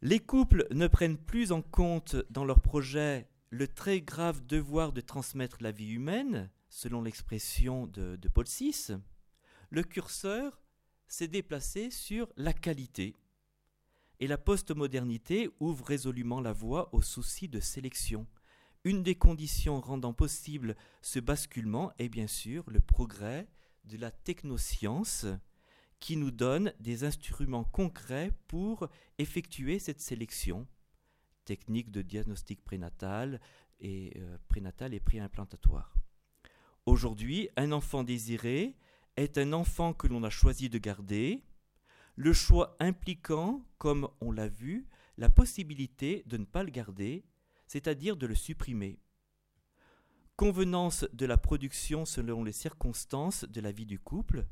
Les 0.00 0.20
couples 0.20 0.66
ne 0.70 0.86
prennent 0.86 1.18
plus 1.18 1.50
en 1.50 1.62
compte 1.62 2.14
dans 2.30 2.44
leur 2.44 2.60
projet 2.60 3.28
le 3.50 3.66
très 3.66 4.00
grave 4.00 4.44
devoir 4.46 4.92
de 4.92 5.00
transmettre 5.00 5.58
la 5.60 5.72
vie 5.72 5.90
humaine, 5.90 6.50
selon 6.68 7.02
l'expression 7.02 7.86
de, 7.86 8.16
Paul 8.32 8.46
VI. 8.46 8.96
Le 9.70 9.82
curseur 9.82 10.60
s'est 11.08 11.28
déplacé 11.28 11.90
sur 11.90 12.28
la 12.36 12.52
qualité. 12.52 13.16
Et 14.20 14.26
la 14.26 14.38
postmodernité 14.38 15.48
ouvre 15.60 15.84
résolument 15.84 16.40
la 16.40 16.52
voie 16.52 16.94
au 16.94 17.02
souci 17.02 17.48
de 17.48 17.60
sélection. 17.60 18.26
Une 18.84 19.02
des 19.02 19.14
conditions 19.14 19.80
rendant 19.80 20.12
possible 20.12 20.76
ce 21.02 21.18
basculement 21.18 21.92
est 21.98 22.08
bien 22.08 22.26
sûr 22.26 22.64
le 22.68 22.80
progrès 22.80 23.48
de 23.84 23.96
la 23.96 24.10
technoscience 24.10 25.26
qui 26.00 26.16
nous 26.16 26.30
donne 26.30 26.72
des 26.78 27.04
instruments 27.04 27.64
concrets 27.64 28.32
pour 28.46 28.88
effectuer 29.18 29.78
cette 29.78 30.00
sélection, 30.00 30.66
technique 31.44 31.90
de 31.90 32.02
diagnostic 32.02 32.62
prénatal 32.62 33.40
et, 33.80 34.12
euh, 34.16 34.38
prénatal 34.48 34.94
et 34.94 35.00
préimplantatoire. 35.00 35.94
Aujourd'hui, 36.86 37.48
un 37.56 37.72
enfant 37.72 38.04
désiré 38.04 38.76
est 39.22 39.38
un 39.38 39.52
enfant 39.52 39.92
que 39.92 40.06
l'on 40.06 40.22
a 40.24 40.30
choisi 40.30 40.68
de 40.68 40.78
garder, 40.78 41.42
le 42.16 42.32
choix 42.32 42.76
impliquant, 42.80 43.64
comme 43.78 44.08
on 44.20 44.32
l'a 44.32 44.48
vu, 44.48 44.86
la 45.16 45.28
possibilité 45.28 46.24
de 46.26 46.36
ne 46.36 46.44
pas 46.44 46.62
le 46.62 46.70
garder, 46.70 47.24
c'est-à-dire 47.66 48.16
de 48.16 48.26
le 48.26 48.34
supprimer. 48.34 48.98
Convenance 50.36 51.04
de 51.12 51.26
la 51.26 51.36
production 51.36 52.04
selon 52.04 52.44
les 52.44 52.52
circonstances 52.52 53.44
de 53.44 53.60
la 53.60 53.72
vie 53.72 53.86
du 53.86 53.98
couple, 53.98 54.46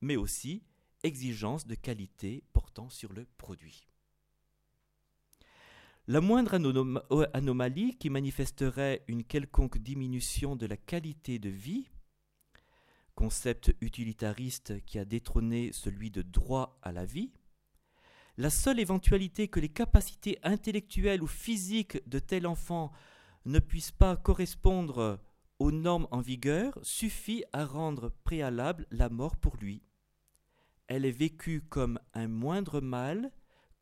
mais 0.00 0.16
aussi 0.16 0.62
exigence 1.02 1.66
de 1.66 1.74
qualité 1.74 2.42
portant 2.52 2.88
sur 2.90 3.12
le 3.12 3.26
produit. 3.36 3.88
La 6.08 6.20
moindre 6.20 6.58
anomalie 7.34 7.96
qui 7.98 8.10
manifesterait 8.10 9.04
une 9.08 9.24
quelconque 9.24 9.78
diminution 9.78 10.56
de 10.56 10.66
la 10.66 10.76
qualité 10.76 11.38
de 11.38 11.50
vie, 11.50 11.90
concept 13.18 13.74
utilitariste 13.80 14.84
qui 14.84 14.98
a 14.98 15.04
détrôné 15.04 15.72
celui 15.72 16.10
de 16.10 16.22
droit 16.22 16.78
à 16.82 16.92
la 16.92 17.04
vie, 17.04 17.32
la 18.36 18.50
seule 18.50 18.78
éventualité 18.78 19.48
que 19.48 19.58
les 19.58 19.68
capacités 19.68 20.38
intellectuelles 20.44 21.22
ou 21.22 21.26
physiques 21.26 22.00
de 22.08 22.20
tel 22.20 22.46
enfant 22.46 22.92
ne 23.44 23.58
puissent 23.58 23.90
pas 23.90 24.16
correspondre 24.16 25.18
aux 25.58 25.72
normes 25.72 26.06
en 26.12 26.20
vigueur 26.20 26.78
suffit 26.82 27.42
à 27.52 27.64
rendre 27.64 28.10
préalable 28.22 28.86
la 28.92 29.08
mort 29.08 29.36
pour 29.36 29.56
lui 29.56 29.82
elle 30.88 31.04
est 31.04 31.12
vécue 31.12 31.60
comme 31.60 32.00
un 32.14 32.28
moindre 32.28 32.80
mal 32.80 33.30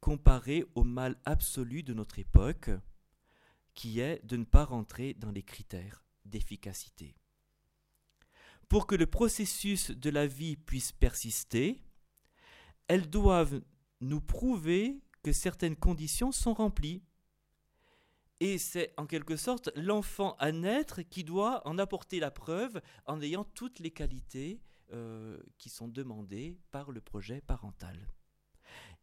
comparé 0.01 0.65
au 0.75 0.85
mal 0.85 1.17
absolu 1.25 1.83
de 1.83 1.95
notre 1.95 2.19
époque, 2.19 2.71
qui 3.75 4.01
est 4.01 4.25
de 4.25 4.37
ne 4.37 4.45
pas 4.45 4.65
rentrer 4.65 5.15
dans 5.15 5.31
les 5.31 5.43
critères 5.43 6.05
d'efficacité. 6.25 7.17
Pour 8.69 8.87
que 8.87 8.95
le 8.95 9.07
processus 9.07 9.91
de 9.91 10.11
la 10.11 10.27
vie 10.27 10.57
puisse 10.57 10.93
persister, 10.93 11.81
elles 12.89 13.09
doivent 13.09 13.61
nous 14.01 14.21
prouver 14.21 15.01
que 15.23 15.33
certaines 15.33 15.77
conditions 15.77 16.33
sont 16.33 16.55
remplies. 16.55 17.03
Et 18.41 18.59
c'est 18.59 18.93
en 18.97 19.07
quelque 19.07 19.37
sorte 19.37 19.71
l'enfant 19.77 20.37
à 20.39 20.53
naître 20.53 21.03
qui 21.03 21.25
doit 21.25 21.67
en 21.67 21.79
apporter 21.79 22.21
la 22.21 22.31
preuve 22.31 22.83
en 23.07 23.21
ayant 23.23 23.45
toutes 23.45 23.79
les 23.79 23.91
qualités 23.91 24.61
euh, 24.93 25.39
qui 25.59 25.69
sont 25.69 25.89
demandées 25.89 26.59
par 26.71 26.93
le 26.93 27.01
projet 27.01 27.41
parental. 27.41 28.09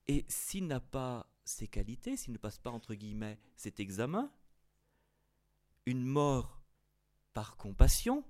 Et 0.07 0.25
s'il 0.27 0.67
n'a 0.67 0.79
pas 0.79 1.27
ces 1.45 1.67
qualités, 1.67 2.15
s'il 2.15 2.33
ne 2.33 2.37
passe 2.37 2.59
pas 2.59 2.69
entre 2.69 2.93
guillemets 2.93 3.39
cet 3.55 3.79
examen, 3.79 4.31
une 5.85 6.03
mort 6.03 6.61
par 7.33 7.57
compassion, 7.57 8.23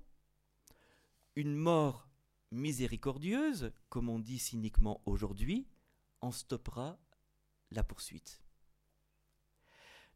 une 1.36 1.54
mort 1.54 2.08
miséricordieuse, 2.50 3.72
comme 3.88 4.08
on 4.08 4.18
dit 4.18 4.38
cyniquement 4.38 5.02
aujourd'hui, 5.06 5.66
en 6.20 6.30
stoppera 6.30 6.98
la 7.70 7.82
poursuite. 7.82 8.42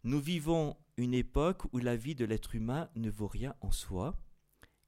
Nous 0.04 0.20
vivons 0.20 0.76
une 0.96 1.14
époque 1.14 1.64
où 1.72 1.78
la 1.78 1.96
vie 1.96 2.14
de 2.14 2.24
l'être 2.24 2.54
humain 2.54 2.88
ne 2.94 3.10
vaut 3.10 3.26
rien 3.26 3.54
en 3.60 3.72
soi. 3.72 4.20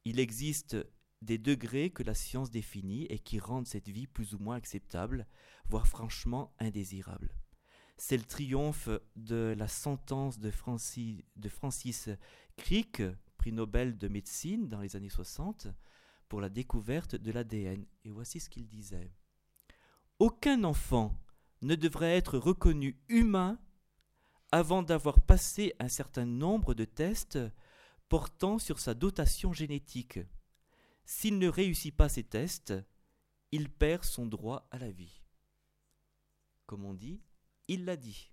Il 0.05 0.21
existe 0.21 0.77
des 1.21 1.37
degrés 1.37 1.91
que 1.91 2.03
la 2.03 2.15
science 2.15 2.51
définit 2.51 3.05
et 3.07 3.19
qui 3.19 3.39
rendent 3.39 3.67
cette 3.67 3.89
vie 3.89 4.07
plus 4.07 4.35
ou 4.35 4.39
moins 4.39 4.57
acceptable, 4.57 5.27
voire 5.69 5.87
franchement 5.87 6.55
indésirable. 6.59 7.35
C'est 7.99 8.17
le 8.17 8.25
triomphe 8.25 8.89
de 9.17 9.55
la 9.59 9.69
sentence 9.69 10.39
de 10.39 10.51
Francis, 10.51 12.09
Crick, 12.57 13.03
prix 13.37 13.53
Nobel 13.53 13.99
de 13.99 14.09
médecine 14.09 14.69
dans 14.69 14.81
les 14.81 14.97
années 14.97 15.11
60, 15.11 15.69
pour 16.31 16.41
la 16.41 16.49
découverte 16.49 17.17
de 17.17 17.33
l'ADN. 17.33 17.85
Et 18.05 18.11
voici 18.11 18.41
ce 18.41 18.49
qu'il 18.49 18.69
disait. 18.69 19.13
Aucun 20.21 20.65
enfant 20.65 21.19
ne 21.61 21.75
devrait 21.75 22.17
être 22.17 22.39
reconnu 22.39 22.99
humain 23.09 23.59
avant 24.53 24.83
d'avoir 24.83 25.21
passé 25.21 25.75
un 25.81 25.89
certain 25.89 26.25
nombre 26.25 26.73
de 26.73 26.85
tests 26.85 27.39
portant 28.09 28.59
sur 28.59 28.79
sa 28.79 28.95
dotation 28.95 29.53
génétique. 29.53 30.21
S'il 31.05 31.39
ne 31.39 31.49
réussit 31.49 31.95
pas 31.95 32.09
ces 32.09 32.25
tests, 32.25 32.75
il 33.51 33.69
perd 33.69 34.05
son 34.05 34.25
droit 34.25 34.69
à 34.71 34.79
la 34.79 34.91
vie. 34.91 35.23
Comme 36.67 36.85
on 36.85 36.95
dit, 36.95 37.21
il 37.67 37.85
l'a 37.85 37.97
dit. 37.97 38.30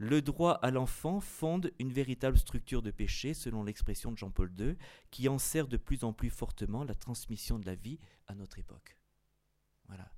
Le 0.00 0.22
droit 0.22 0.52
à 0.62 0.70
l'enfant 0.70 1.20
fonde 1.20 1.74
une 1.78 1.92
véritable 1.92 2.38
structure 2.38 2.80
de 2.80 2.90
péché, 2.90 3.34
selon 3.34 3.62
l'expression 3.62 4.10
de 4.10 4.16
Jean-Paul 4.16 4.50
II, 4.58 4.78
qui 5.10 5.28
en 5.28 5.36
sert 5.36 5.68
de 5.68 5.76
plus 5.76 6.04
en 6.04 6.14
plus 6.14 6.30
fortement 6.30 6.84
la 6.84 6.94
transmission 6.94 7.58
de 7.58 7.66
la 7.66 7.74
vie 7.74 7.98
à 8.26 8.34
notre 8.34 8.58
époque. 8.58 8.96
Voilà. 9.88 10.10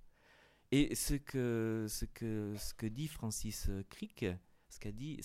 Et 0.71 0.95
ce 0.95 1.15
que, 1.15 1.87
ce 1.89 2.05
que, 2.05 2.55
ce 2.59 2.75
que 2.75 2.87
dit 2.87 3.09
Francis 3.09 3.71
Crick, 3.91 4.25
ce 4.69 4.79
qu'a 4.79 4.93
dit, 4.93 5.21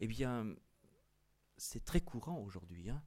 eh 0.00 0.08
bien, 0.08 0.52
c'est 1.56 1.84
très 1.84 2.00
courant 2.00 2.40
aujourd'hui. 2.40 2.90
Hein. 2.90 3.00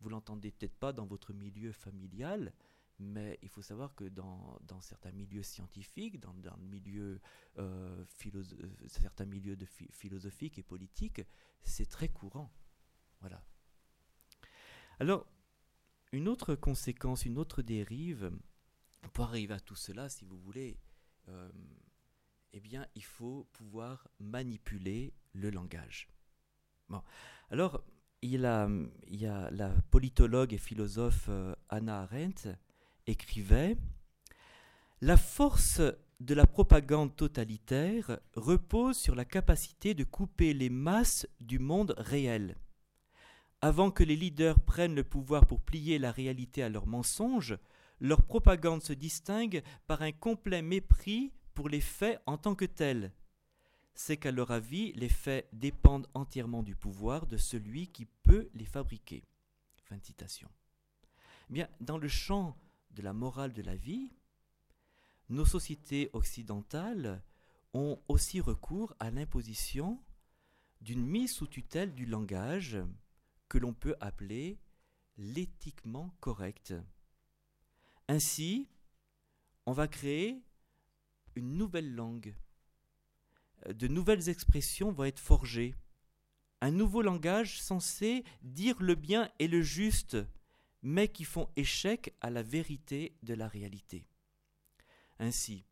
Vous 0.00 0.08
l'entendez 0.08 0.52
peut-être 0.52 0.78
pas 0.78 0.94
dans 0.94 1.04
votre 1.04 1.34
milieu 1.34 1.70
familial, 1.70 2.54
mais 3.02 3.38
il 3.42 3.48
faut 3.48 3.62
savoir 3.62 3.94
que 3.94 4.04
dans, 4.04 4.58
dans 4.62 4.80
certains 4.80 5.12
milieux 5.12 5.42
scientifiques, 5.42 6.20
dans, 6.20 6.34
dans 6.34 6.56
le 6.56 7.20
euh, 7.58 8.04
euh 8.04 8.04
certains 8.86 9.26
milieux 9.26 9.56
de 9.56 9.66
philosophiques 9.90 10.58
et 10.58 10.62
politiques, 10.62 11.22
c'est 11.62 11.88
très 11.88 12.08
courant. 12.08 12.50
Voilà. 13.20 13.42
Alors, 15.00 15.26
une 16.12 16.28
autre 16.28 16.54
conséquence, 16.54 17.24
une 17.24 17.38
autre 17.38 17.62
dérive, 17.62 18.30
pour 19.12 19.24
arriver 19.24 19.54
à 19.54 19.60
tout 19.60 19.74
cela, 19.74 20.08
si 20.08 20.24
vous 20.24 20.38
voulez, 20.38 20.78
euh, 21.28 21.50
eh 22.52 22.60
bien, 22.60 22.86
il 22.94 23.04
faut 23.04 23.48
pouvoir 23.52 24.08
manipuler 24.20 25.12
le 25.32 25.50
langage. 25.50 26.08
Bon. 26.88 27.02
Alors, 27.50 27.82
il, 28.20 28.44
il 29.08 29.20
y 29.20 29.26
a 29.26 29.50
la 29.50 29.70
politologue 29.90 30.52
et 30.52 30.58
philosophe 30.58 31.28
Anna 31.68 32.02
Arendt 32.02 32.56
écrivait 33.06 33.76
La 35.00 35.16
force 35.16 35.80
de 36.20 36.34
la 36.34 36.46
propagande 36.46 37.16
totalitaire 37.16 38.20
repose 38.34 38.96
sur 38.96 39.14
la 39.14 39.24
capacité 39.24 39.94
de 39.94 40.04
couper 40.04 40.54
les 40.54 40.70
masses 40.70 41.26
du 41.40 41.58
monde 41.58 41.94
réel. 41.98 42.56
Avant 43.60 43.90
que 43.90 44.04
les 44.04 44.16
leaders 44.16 44.60
prennent 44.60 44.94
le 44.94 45.04
pouvoir 45.04 45.46
pour 45.46 45.60
plier 45.60 45.98
la 45.98 46.12
réalité 46.12 46.62
à 46.62 46.68
leurs 46.68 46.86
mensonges, 46.86 47.58
leur 48.00 48.22
propagande 48.22 48.82
se 48.82 48.92
distingue 48.92 49.62
par 49.86 50.02
un 50.02 50.12
complet 50.12 50.62
mépris 50.62 51.32
pour 51.54 51.68
les 51.68 51.80
faits 51.80 52.20
en 52.26 52.36
tant 52.36 52.54
que 52.54 52.64
tels. 52.64 53.12
C'est 53.94 54.16
qu'à 54.16 54.32
leur 54.32 54.50
avis, 54.50 54.92
les 54.94 55.08
faits 55.08 55.48
dépendent 55.52 56.08
entièrement 56.14 56.62
du 56.62 56.74
pouvoir 56.74 57.26
de 57.26 57.36
celui 57.36 57.88
qui 57.88 58.06
peut 58.24 58.48
les 58.54 58.64
fabriquer. 58.64 59.22
Fin 59.84 59.98
citation. 60.00 60.48
Eh 61.50 61.52
bien, 61.52 61.68
dans 61.80 61.98
le 61.98 62.08
champ 62.08 62.56
de 62.92 63.02
la 63.02 63.12
morale 63.12 63.52
de 63.52 63.62
la 63.62 63.76
vie, 63.76 64.12
nos 65.28 65.44
sociétés 65.44 66.10
occidentales 66.12 67.22
ont 67.74 67.98
aussi 68.08 68.40
recours 68.40 68.94
à 69.00 69.10
l'imposition 69.10 70.02
d'une 70.80 71.06
mise 71.06 71.32
sous 71.32 71.46
tutelle 71.46 71.94
du 71.94 72.06
langage 72.06 72.78
que 73.48 73.58
l'on 73.58 73.72
peut 73.72 73.96
appeler 74.00 74.58
l'éthiquement 75.16 76.14
correct. 76.20 76.74
Ainsi, 78.08 78.68
on 79.64 79.72
va 79.72 79.88
créer 79.88 80.42
une 81.34 81.56
nouvelle 81.56 81.94
langue. 81.94 82.34
De 83.68 83.86
nouvelles 83.86 84.28
expressions 84.28 84.90
vont 84.90 85.04
être 85.04 85.20
forgées. 85.20 85.74
Un 86.60 86.72
nouveau 86.72 87.00
langage 87.00 87.62
censé 87.62 88.24
dire 88.42 88.80
le 88.82 88.94
bien 88.94 89.30
et 89.38 89.48
le 89.48 89.62
juste, 89.62 90.16
mais 90.82 91.08
qui 91.08 91.24
font 91.24 91.48
échec 91.56 92.14
à 92.20 92.30
la 92.30 92.42
vérité 92.42 93.16
de 93.22 93.34
la 93.34 93.48
réalité. 93.48 94.06
Ainsi, 95.18 95.64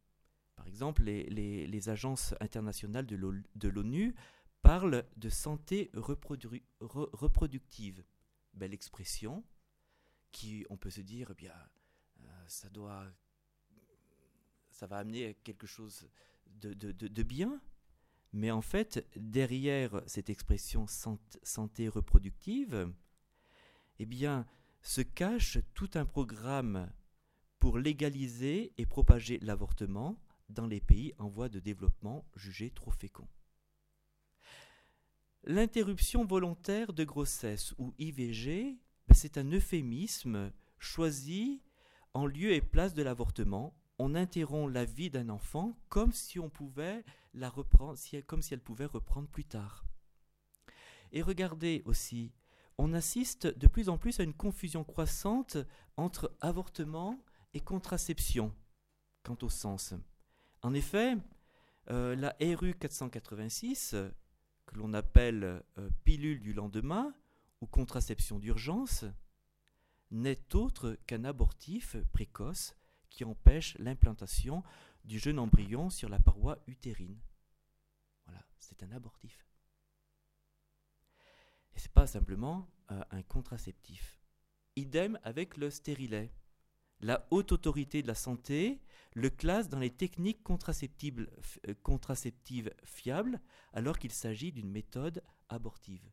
par 0.56 0.66
exemple, 0.66 1.02
les, 1.02 1.88
agences 1.88 2.34
internationales 2.40 3.06
de 3.06 3.68
l'ONU 3.68 4.14
parlent 4.62 5.04
de 5.16 5.28
santé 5.28 5.90
reproductive. 5.94 8.04
Belle 8.54 8.74
expression, 8.74 9.44
qui, 10.32 10.66
on 10.70 10.76
peut 10.76 10.90
se 10.90 11.00
dire, 11.00 11.28
eh 11.30 11.34
bien, 11.34 11.54
euh, 12.20 12.44
ça 12.46 12.68
doit, 12.68 13.06
ça 14.70 14.86
va 14.86 14.98
amener 14.98 15.34
quelque 15.44 15.66
chose 15.66 16.08
de, 16.46 16.74
de 16.74 17.22
bien, 17.22 17.60
mais 18.32 18.50
en 18.50 18.62
fait, 18.62 19.08
derrière 19.16 20.02
cette 20.06 20.30
expression 20.30 20.86
santé 20.86 21.88
reproductive, 21.88 22.92
eh 23.98 24.06
bien, 24.06 24.46
se 24.82 25.00
cache 25.00 25.58
tout 25.74 25.90
un 25.94 26.04
programme 26.04 26.90
pour 27.58 27.78
légaliser 27.78 28.72
et 28.78 28.86
propager 28.86 29.38
l'avortement 29.40 30.18
dans 30.48 30.66
les 30.66 30.80
pays 30.80 31.14
en 31.18 31.28
voie 31.28 31.48
de 31.48 31.60
développement 31.60 32.24
jugés 32.34 32.70
trop 32.70 32.90
féconds. 32.90 33.28
L'interruption 35.44 36.24
volontaire 36.24 36.92
de 36.92 37.04
grossesse 37.04 37.74
ou 37.78 37.94
IVG, 37.98 38.78
ben, 39.08 39.14
c'est 39.14 39.38
un 39.38 39.50
euphémisme 39.52 40.52
choisi 40.78 41.62
en 42.12 42.26
lieu 42.26 42.52
et 42.52 42.60
place 42.60 42.94
de 42.94 43.02
l'avortement. 43.02 43.74
On 43.98 44.14
interrompt 44.14 44.72
la 44.72 44.84
vie 44.84 45.10
d'un 45.10 45.28
enfant 45.28 45.78
comme 45.88 46.12
si 46.12 46.38
on 46.38 46.50
pouvait 46.50 47.04
la 47.34 47.48
reprendre, 47.48 47.98
comme 48.26 48.42
si 48.42 48.54
elle 48.54 48.60
pouvait 48.60 48.86
reprendre 48.86 49.28
plus 49.28 49.44
tard. 49.44 49.84
Et 51.12 51.22
regardez 51.22 51.82
aussi 51.86 52.32
on 52.80 52.94
assiste 52.94 53.46
de 53.46 53.66
plus 53.66 53.90
en 53.90 53.98
plus 53.98 54.20
à 54.20 54.22
une 54.22 54.32
confusion 54.32 54.84
croissante 54.84 55.58
entre 55.98 56.34
avortement 56.40 57.22
et 57.52 57.60
contraception 57.60 58.54
quant 59.22 59.36
au 59.42 59.50
sens. 59.50 59.92
En 60.62 60.72
effet, 60.72 61.16
euh, 61.90 62.16
la 62.16 62.34
RU 62.40 62.74
486, 62.74 63.94
que 64.64 64.76
l'on 64.76 64.94
appelle 64.94 65.62
euh, 65.78 65.90
pilule 66.04 66.40
du 66.40 66.54
lendemain 66.54 67.12
ou 67.60 67.66
contraception 67.66 68.38
d'urgence, 68.38 69.04
n'est 70.10 70.54
autre 70.54 70.96
qu'un 71.06 71.24
abortif 71.24 71.98
précoce 72.12 72.74
qui 73.10 73.24
empêche 73.24 73.76
l'implantation 73.78 74.62
du 75.04 75.18
jeune 75.18 75.38
embryon 75.38 75.90
sur 75.90 76.08
la 76.08 76.18
paroi 76.18 76.58
utérine. 76.66 77.20
Voilà, 78.24 78.42
c'est 78.58 78.82
un 78.82 78.92
abortif. 78.92 79.46
Et 81.80 81.82
ce 81.82 81.88
n'est 81.88 81.92
pas 81.94 82.06
simplement 82.06 82.68
euh, 82.92 83.02
un 83.10 83.22
contraceptif. 83.22 84.20
Idem 84.76 85.18
avec 85.22 85.56
le 85.56 85.70
stérilet. 85.70 86.30
La 87.00 87.26
haute 87.30 87.52
autorité 87.52 88.02
de 88.02 88.06
la 88.06 88.14
santé 88.14 88.82
le 89.14 89.30
classe 89.30 89.70
dans 89.70 89.78
les 89.78 89.88
techniques 89.88 90.42
contraceptives, 90.42 91.26
euh, 91.66 91.74
contraceptives 91.82 92.70
fiables 92.84 93.40
alors 93.72 93.98
qu'il 93.98 94.12
s'agit 94.12 94.52
d'une 94.52 94.70
méthode 94.70 95.22
abortive. 95.48 96.06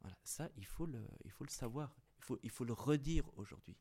Voilà, 0.00 0.16
ça, 0.24 0.48
il 0.56 0.66
faut 0.66 0.86
le, 0.86 1.06
savoir, 1.46 1.94
il 2.18 2.24
faut, 2.24 2.38
il 2.42 2.50
faut 2.50 2.64
le 2.64 2.72
redire 2.72 3.24
aujourd'hui. 3.36 3.76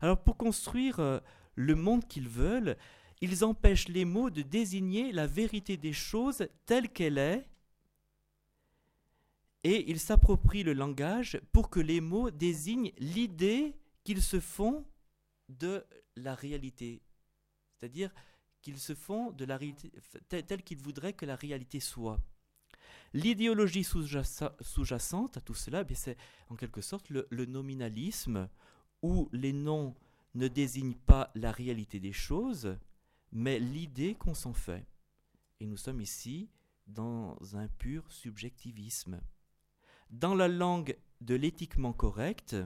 Alors 0.00 0.22
pour 0.24 0.38
construire 0.38 1.00
euh, 1.00 1.20
le 1.54 1.74
monde 1.74 2.08
qu'ils 2.08 2.30
veulent, 2.30 2.78
ils 3.20 3.44
empêchent 3.44 3.88
les 3.88 4.06
mots 4.06 4.30
de 4.30 4.40
désigner 4.40 5.12
la 5.12 5.26
vérité 5.26 5.76
des 5.76 5.92
choses 5.92 6.48
telle 6.64 6.88
qu'elle 6.88 7.18
est 7.18 7.46
et 9.64 9.90
ils 9.90 10.00
s'approprient 10.00 10.62
le 10.62 10.72
langage 10.72 11.40
pour 11.52 11.70
que 11.70 11.80
les 11.80 12.00
mots 12.00 12.30
désignent 12.30 12.92
l'idée 12.98 13.76
qu'ils 14.04 14.22
se 14.22 14.40
font 14.40 14.86
de 15.48 15.84
la 16.16 16.34
réalité. 16.34 17.02
C'est-à-dire 17.78 18.12
qu'ils 18.62 18.78
se 18.78 18.94
font 18.94 19.30
de 19.30 19.44
la 19.44 19.56
réalité 19.56 19.92
telle 20.28 20.62
qu'ils 20.62 20.78
voudraient 20.78 21.12
que 21.12 21.26
la 21.26 21.36
réalité 21.36 21.80
soit. 21.80 22.20
L'idéologie 23.12 23.84
sous-jacente 23.84 25.36
à 25.36 25.40
tout 25.40 25.54
cela, 25.54 25.84
eh 25.88 25.94
c'est 25.94 26.16
en 26.48 26.56
quelque 26.56 26.80
sorte 26.80 27.10
le, 27.10 27.26
le, 27.30 27.44
nominalisme 27.44 28.48
où 29.02 29.28
les 29.32 29.52
noms 29.52 29.94
ne 30.34 30.46
désignent 30.46 30.94
pas 30.94 31.30
la 31.34 31.50
réalité 31.50 31.98
des 31.98 32.12
choses, 32.12 32.76
mais 33.32 33.58
l'idée 33.58 34.14
qu'on 34.14 34.34
s'en 34.34 34.52
fait. 34.52 34.86
Et 35.58 35.66
nous 35.66 35.76
sommes 35.76 36.00
ici 36.00 36.50
dans 36.86 37.36
un 37.54 37.66
pur 37.66 38.10
subjectivisme. 38.12 39.20
Dans 40.10 40.34
la 40.34 40.48
langue 40.48 40.96
de 41.20 41.36
l'éthiquement 41.36 41.92
correct, 41.92 42.56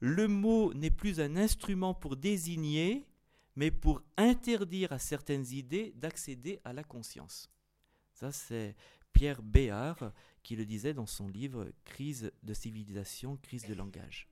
le 0.00 0.28
mot 0.28 0.72
n'est 0.72 0.90
plus 0.90 1.20
un 1.20 1.36
instrument 1.36 1.92
pour 1.92 2.16
désigner, 2.16 3.06
mais 3.54 3.70
pour 3.70 4.02
interdire 4.16 4.92
à 4.92 4.98
certaines 4.98 5.46
idées 5.52 5.92
d'accéder 5.96 6.60
à 6.64 6.72
la 6.72 6.84
conscience. 6.84 7.50
Ça, 8.14 8.32
c'est 8.32 8.76
Pierre 9.12 9.42
Béard 9.42 10.12
qui 10.42 10.56
le 10.56 10.64
disait 10.64 10.94
dans 10.94 11.06
son 11.06 11.28
livre 11.28 11.66
Crise 11.84 12.32
de 12.42 12.54
civilisation, 12.54 13.36
crise 13.36 13.66
de 13.66 13.74
langage. 13.74 14.28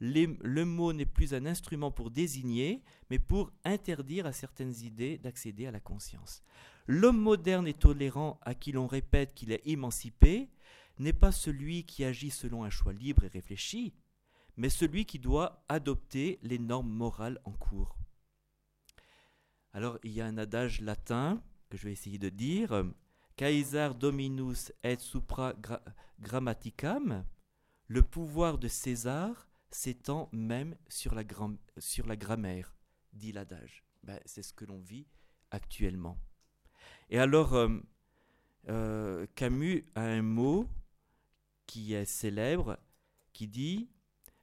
le 0.00 0.64
mot 0.64 0.92
n'est 0.92 1.04
plus 1.04 1.34
un 1.34 1.46
instrument 1.46 1.90
pour 1.90 2.12
désigner, 2.12 2.82
mais 3.10 3.18
pour 3.18 3.50
interdire 3.64 4.26
à 4.26 4.32
certaines 4.32 4.74
idées 4.84 5.18
d'accéder 5.18 5.66
à 5.66 5.72
la 5.72 5.80
conscience. 5.80 6.42
L'homme 6.86 7.18
moderne 7.18 7.66
et 7.66 7.74
tolérant 7.74 8.38
à 8.42 8.54
qui 8.54 8.70
l'on 8.70 8.86
répète 8.86 9.34
qu'il 9.34 9.50
est 9.50 9.66
émancipé 9.66 10.48
n'est 10.98 11.12
pas 11.12 11.32
celui 11.32 11.84
qui 11.84 12.04
agit 12.04 12.30
selon 12.30 12.64
un 12.64 12.70
choix 12.70 12.92
libre 12.92 13.24
et 13.24 13.28
réfléchi, 13.28 13.94
mais 14.56 14.68
celui 14.68 15.04
qui 15.04 15.18
doit 15.18 15.64
adopter 15.68 16.38
les 16.42 16.58
normes 16.58 16.90
morales 16.90 17.40
en 17.44 17.52
cours. 17.52 17.96
Alors 19.72 19.98
il 20.02 20.12
y 20.12 20.20
a 20.20 20.26
un 20.26 20.38
adage 20.38 20.80
latin 20.80 21.42
que 21.70 21.76
je 21.76 21.84
vais 21.84 21.92
essayer 21.92 22.18
de 22.18 22.28
dire, 22.28 22.84
Caesar 23.36 23.94
dominus 23.94 24.72
et 24.82 24.96
supra 24.98 25.54
grammaticam, 26.20 27.24
le 27.86 28.02
pouvoir 28.02 28.58
de 28.58 28.68
César 28.68 29.46
s'étend 29.70 30.28
même 30.32 30.76
sur 30.88 31.14
la, 31.14 31.24
grammaire, 31.24 32.76
dit 33.12 33.32
l'adage. 33.32 33.84
Ben, 34.02 34.18
c'est 34.24 34.42
ce 34.42 34.52
que 34.52 34.64
l'on 34.64 34.80
vit 34.80 35.06
actuellement. 35.50 36.18
Et 37.10 37.18
alors, 37.18 37.54
euh, 37.54 37.68
euh, 38.68 39.26
Camus 39.34 39.84
a 39.94 40.02
un 40.02 40.22
mot 40.22 40.68
qui 41.68 41.94
est 41.94 42.04
célèbre, 42.04 42.80
qui 43.32 43.46
dit 43.46 43.88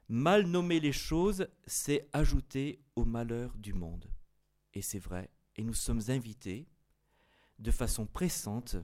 Mal 0.07 0.45
nommer 0.45 0.79
les 0.79 0.93
choses, 0.93 1.49
c'est 1.67 2.07
ajouter 2.13 2.79
au 2.95 3.03
malheur 3.03 3.57
du 3.57 3.73
monde. 3.73 4.09
Et 4.73 4.81
c'est 4.81 4.99
vrai, 4.99 5.29
et 5.57 5.63
nous 5.63 5.73
sommes 5.73 6.03
invités, 6.07 6.69
de 7.59 7.71
façon 7.71 8.05
pressante, 8.05 8.77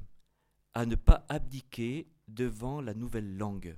à 0.73 0.85
ne 0.85 0.95
pas 0.95 1.25
abdiquer 1.29 2.11
devant 2.27 2.81
la 2.81 2.93
nouvelle 2.93 3.37
langue 3.37 3.77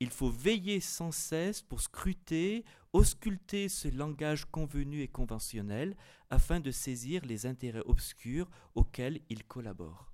il 0.00 0.10
faut 0.10 0.30
veiller 0.30 0.80
sans 0.80 1.10
cesse 1.10 1.62
pour 1.62 1.80
scruter, 1.80 2.64
ausculter 2.92 3.68
ce 3.68 3.88
langage 3.88 4.44
convenu 4.44 5.02
et 5.02 5.08
conventionnel 5.08 5.96
afin 6.30 6.60
de 6.60 6.70
saisir 6.70 7.24
les 7.24 7.46
intérêts 7.46 7.82
obscurs 7.84 8.48
auxquels 8.74 9.20
il 9.28 9.44
collabore. 9.44 10.12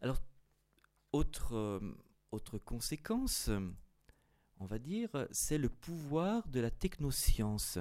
Alors, 0.00 0.20
autre, 1.16 1.54
euh, 1.54 1.80
autre 2.30 2.58
conséquence, 2.58 3.50
on 4.58 4.66
va 4.66 4.78
dire, 4.78 5.26
c'est 5.30 5.56
le 5.56 5.70
pouvoir 5.70 6.46
de 6.48 6.60
la 6.60 6.70
technoscience. 6.70 7.78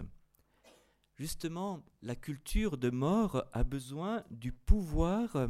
Justement, 1.17 1.83
la 2.01 2.15
culture 2.15 2.77
de 2.77 2.89
mort 2.89 3.45
a 3.51 3.63
besoin 3.63 4.23
du 4.31 4.51
pouvoir 4.53 5.49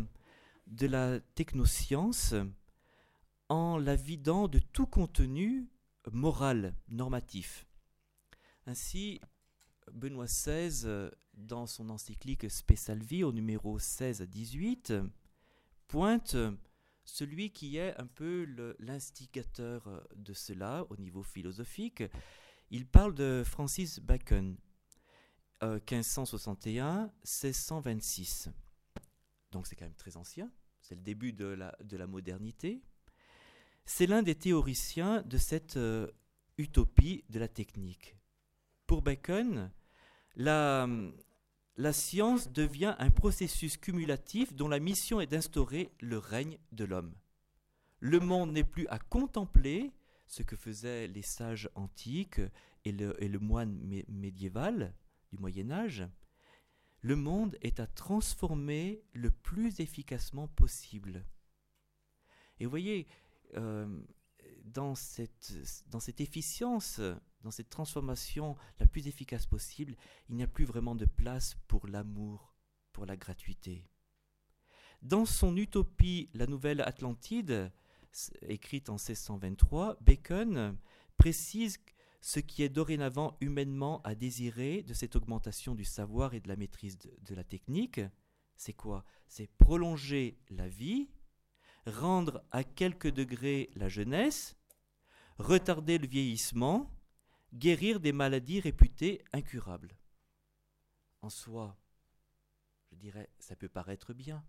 de 0.67 0.87
la 0.87 1.19
technoscience 1.19 2.33
en 3.49 3.77
la 3.77 3.95
vidant 3.95 4.47
de 4.47 4.59
tout 4.59 4.87
contenu 4.87 5.69
moral, 6.11 6.75
normatif. 6.87 7.67
Ainsi, 8.65 9.21
Benoît 9.91 10.25
XVI, 10.25 11.09
dans 11.33 11.67
son 11.67 11.91
encyclique 11.91 12.49
Spesalvi 12.49 13.23
au 13.23 13.31
numéro 13.31 13.77
16 13.77 14.21
à 14.21 14.25
18, 14.25 14.93
pointe 15.87 16.35
celui 17.05 17.51
qui 17.51 17.77
est 17.77 17.97
un 17.99 18.07
peu 18.07 18.47
l'instigateur 18.79 20.03
de 20.15 20.33
cela 20.33 20.85
au 20.89 20.97
niveau 20.97 21.23
philosophique. 21.23 22.03
Il 22.71 22.87
parle 22.87 23.13
de 23.13 23.43
Francis 23.45 23.99
Bacon, 23.99 24.57
1561-1626. 25.61 28.47
Euh, 28.47 28.51
Donc 29.51 29.67
c'est 29.67 29.75
quand 29.75 29.85
même 29.85 29.93
très 29.95 30.17
ancien, 30.17 30.51
c'est 30.81 30.95
le 30.95 31.01
début 31.01 31.31
de 31.31 31.45
la, 31.45 31.77
de 31.83 31.97
la 31.97 32.07
modernité. 32.07 32.81
C'est 33.85 34.07
l'un 34.07 34.23
des 34.23 34.35
théoriciens 34.35 35.21
de 35.21 35.37
cette 35.37 35.77
euh, 35.77 36.09
utopie 36.57 37.23
de 37.29 37.37
la 37.39 37.47
technique. 37.47 38.17
Pour 38.87 39.03
Bacon, 39.03 39.71
la, 40.35 40.87
la 41.77 41.91
science 41.91 42.51
devient 42.51 42.95
un 42.99 43.09
processus 43.09 43.77
cumulatif 43.77 44.53
dont 44.53 44.67
la 44.67 44.79
mission 44.79 45.19
est 45.19 45.27
d'instaurer 45.27 45.91
le 45.99 46.17
règne 46.17 46.57
de 46.71 46.85
l'homme. 46.85 47.13
Le 47.99 48.19
monde 48.19 48.53
n'est 48.53 48.63
plus 48.63 48.87
à 48.87 48.99
contempler 48.99 49.91
ce 50.25 50.41
que 50.41 50.55
faisaient 50.55 51.07
les 51.07 51.21
sages 51.21 51.69
antiques 51.75 52.41
et 52.85 52.91
le, 52.91 53.39
moine 53.39 53.77
médiéval 54.07 54.93
du 55.31 55.37
Moyen 55.37 55.71
Âge. 55.71 56.07
Le 57.01 57.15
monde 57.15 57.57
est 57.61 57.79
à 57.79 57.87
transformer 57.87 59.03
le 59.13 59.29
plus 59.29 59.79
efficacement 59.79 60.47
possible. 60.47 61.25
Et 62.59 62.65
vous 62.65 62.69
voyez, 62.69 63.07
euh, 63.55 64.01
dans 64.63 64.95
cette 64.95 66.21
efficience, 66.21 67.01
dans 67.45 67.51
cette 67.51 67.69
transformation 67.69 68.57
la 68.79 68.87
plus 68.87 69.07
efficace 69.07 69.45
possible, 69.45 69.95
il 70.27 70.35
n'y 70.35 70.43
a 70.43 70.47
plus 70.47 70.65
vraiment 70.65 70.95
de 70.95 71.05
place 71.05 71.55
pour 71.67 71.87
l'amour, 71.87 72.53
pour 72.91 73.05
la 73.05 73.15
gratuité. 73.15 73.87
Dans 75.01 75.25
son 75.25 75.55
utopie 75.55 76.29
La 76.33 76.47
Nouvelle 76.47 76.81
Atlantide, 76.81 77.71
écrite 78.41 78.89
en 78.89 78.95
1623, 78.95 79.97
Bacon 80.01 80.75
précise 81.15 81.77
ce 82.19 82.39
qui 82.39 82.63
est 82.63 82.69
dorénavant 82.69 83.37
humainement 83.39 84.01
à 84.01 84.15
désirer 84.15 84.81
de 84.81 84.93
cette 84.93 85.15
augmentation 85.15 85.75
du 85.75 85.85
savoir 85.85 86.33
et 86.33 86.39
de 86.39 86.47
la 86.47 86.55
maîtrise 86.55 86.97
de 86.97 87.35
la 87.35 87.43
technique. 87.43 88.01
C'est 88.57 88.73
quoi? 88.73 89.05
C'est 89.27 89.47
prolonger 89.57 90.39
la 90.49 90.67
vie 90.67 91.07
rendre 91.87 92.43
à 92.51 92.63
quelques 92.63 93.11
degrés 93.11 93.69
la 93.75 93.89
jeunesse, 93.89 94.55
retarder 95.37 95.97
le 95.97 96.07
vieillissement, 96.07 96.91
guérir 97.55 97.99
des 97.99 98.11
maladies 98.11 98.59
réputées 98.59 99.23
incurables. 99.33 99.97
En 101.21 101.29
soi, 101.29 101.77
je 102.91 102.95
dirais, 102.95 103.29
ça 103.39 103.55
peut 103.55 103.69
paraître 103.69 104.13
bien. 104.13 104.45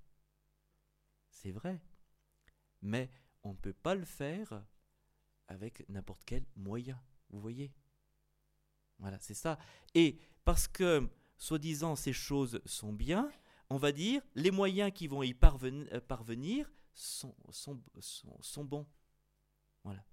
C'est 1.30 1.52
vrai. 1.52 1.80
Mais 2.82 3.10
on 3.42 3.50
ne 3.50 3.56
peut 3.56 3.72
pas 3.72 3.94
le 3.94 4.04
faire 4.04 4.64
avec 5.48 5.88
n'importe 5.88 6.22
quel 6.24 6.44
moyen. 6.56 7.00
Vous 7.30 7.40
voyez 7.40 7.72
Voilà, 8.98 9.18
c'est 9.20 9.34
ça. 9.34 9.58
Et 9.94 10.18
parce 10.44 10.68
que, 10.68 11.08
soi-disant, 11.38 11.96
ces 11.96 12.12
choses 12.12 12.60
sont 12.64 12.92
bien, 12.92 13.30
on 13.70 13.78
va 13.78 13.92
dire, 13.92 14.22
les 14.34 14.50
moyens 14.50 14.92
qui 14.92 15.06
vont 15.06 15.22
y 15.22 15.34
parvenir, 15.34 15.88
parvenir 16.06 16.70
sont, 16.94 17.34
sont, 17.50 17.82
sont, 18.40 18.64
bons. 18.64 18.86
Voilà. 19.84 20.04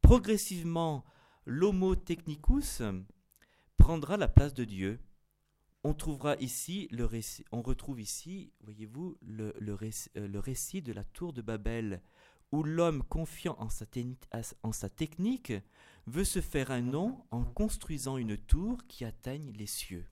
Progressivement, 0.00 1.04
l'homo 1.46 1.94
technicus 1.94 2.82
prendra 3.76 4.16
la 4.16 4.28
place 4.28 4.52
de 4.52 4.64
Dieu. 4.64 5.00
On 5.84 5.94
trouvera 5.94 6.36
ici 6.36 6.90
on 7.52 7.62
retrouve 7.62 8.00
ici, 8.00 8.52
voyez-vous, 8.60 9.16
le, 9.22 9.54
le, 9.60 9.74
récit, 9.74 10.10
euh, 10.16 10.26
le, 10.26 10.40
récit, 10.40 10.82
de 10.82 10.92
la 10.92 11.04
tour 11.04 11.32
de 11.32 11.42
Babel, 11.42 12.02
où 12.50 12.64
l'homme 12.64 13.04
confiant 13.04 13.56
en 13.60 13.68
sa, 13.68 13.86
en 14.64 14.72
sa 14.72 14.88
technique 14.88 15.52
veut 16.06 16.24
se 16.24 16.40
faire 16.40 16.72
un 16.72 16.80
nom 16.80 17.24
en 17.30 17.44
construisant 17.44 18.16
une 18.16 18.36
tour 18.36 18.84
qui 18.88 19.04
atteigne 19.04 19.52
les 19.52 19.66
cieux. 19.66 20.06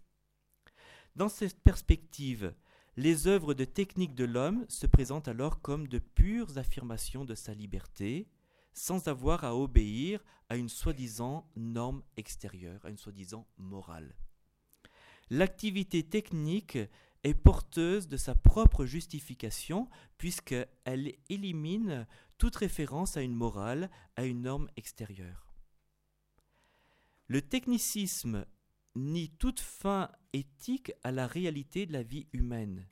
Dans 1.16 1.28
cette 1.28 1.60
perspective, 1.60 2.54
les 2.96 3.26
œuvres 3.26 3.54
de 3.54 3.64
technique 3.64 4.14
de 4.14 4.24
l'homme 4.24 4.64
se 4.68 4.86
présentent 4.86 5.28
alors 5.28 5.60
comme 5.60 5.88
de 5.88 5.98
pures 5.98 6.58
affirmations 6.58 7.24
de 7.24 7.34
sa 7.34 7.54
liberté, 7.54 8.28
sans 8.74 9.08
avoir 9.08 9.44
à 9.44 9.56
obéir 9.56 10.22
à 10.48 10.56
une 10.56 10.68
soi-disant 10.68 11.48
norme 11.56 12.02
extérieure, 12.16 12.84
à 12.84 12.90
une 12.90 12.98
soi-disant 12.98 13.46
morale. 13.56 14.14
L'activité 15.30 16.02
technique 16.02 16.78
est 17.22 17.34
porteuse 17.34 18.08
de 18.08 18.16
sa 18.16 18.34
propre 18.34 18.84
justification 18.84 19.88
puisqu'elle 20.18 21.14
élimine 21.30 22.06
toute 22.36 22.56
référence 22.56 23.16
à 23.16 23.22
une 23.22 23.34
morale, 23.34 23.90
à 24.16 24.24
une 24.24 24.42
norme 24.42 24.68
extérieure. 24.76 25.54
Le 27.26 27.40
technicisme 27.40 28.44
nie 28.94 29.30
toute 29.30 29.60
fin 29.60 30.10
éthique 30.32 30.92
à 31.02 31.10
la 31.10 31.26
réalité 31.26 31.86
de 31.86 31.92
la 31.92 32.02
vie 32.02 32.26
humaine. 32.32 32.86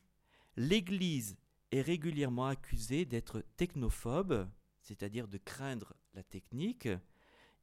L'Église 0.56 1.36
est 1.70 1.82
régulièrement 1.82 2.46
accusée 2.46 3.04
d'être 3.04 3.44
technophobe, 3.56 4.48
c'est-à-dire 4.82 5.28
de 5.28 5.38
craindre 5.38 5.94
la 6.14 6.22
technique, 6.22 6.88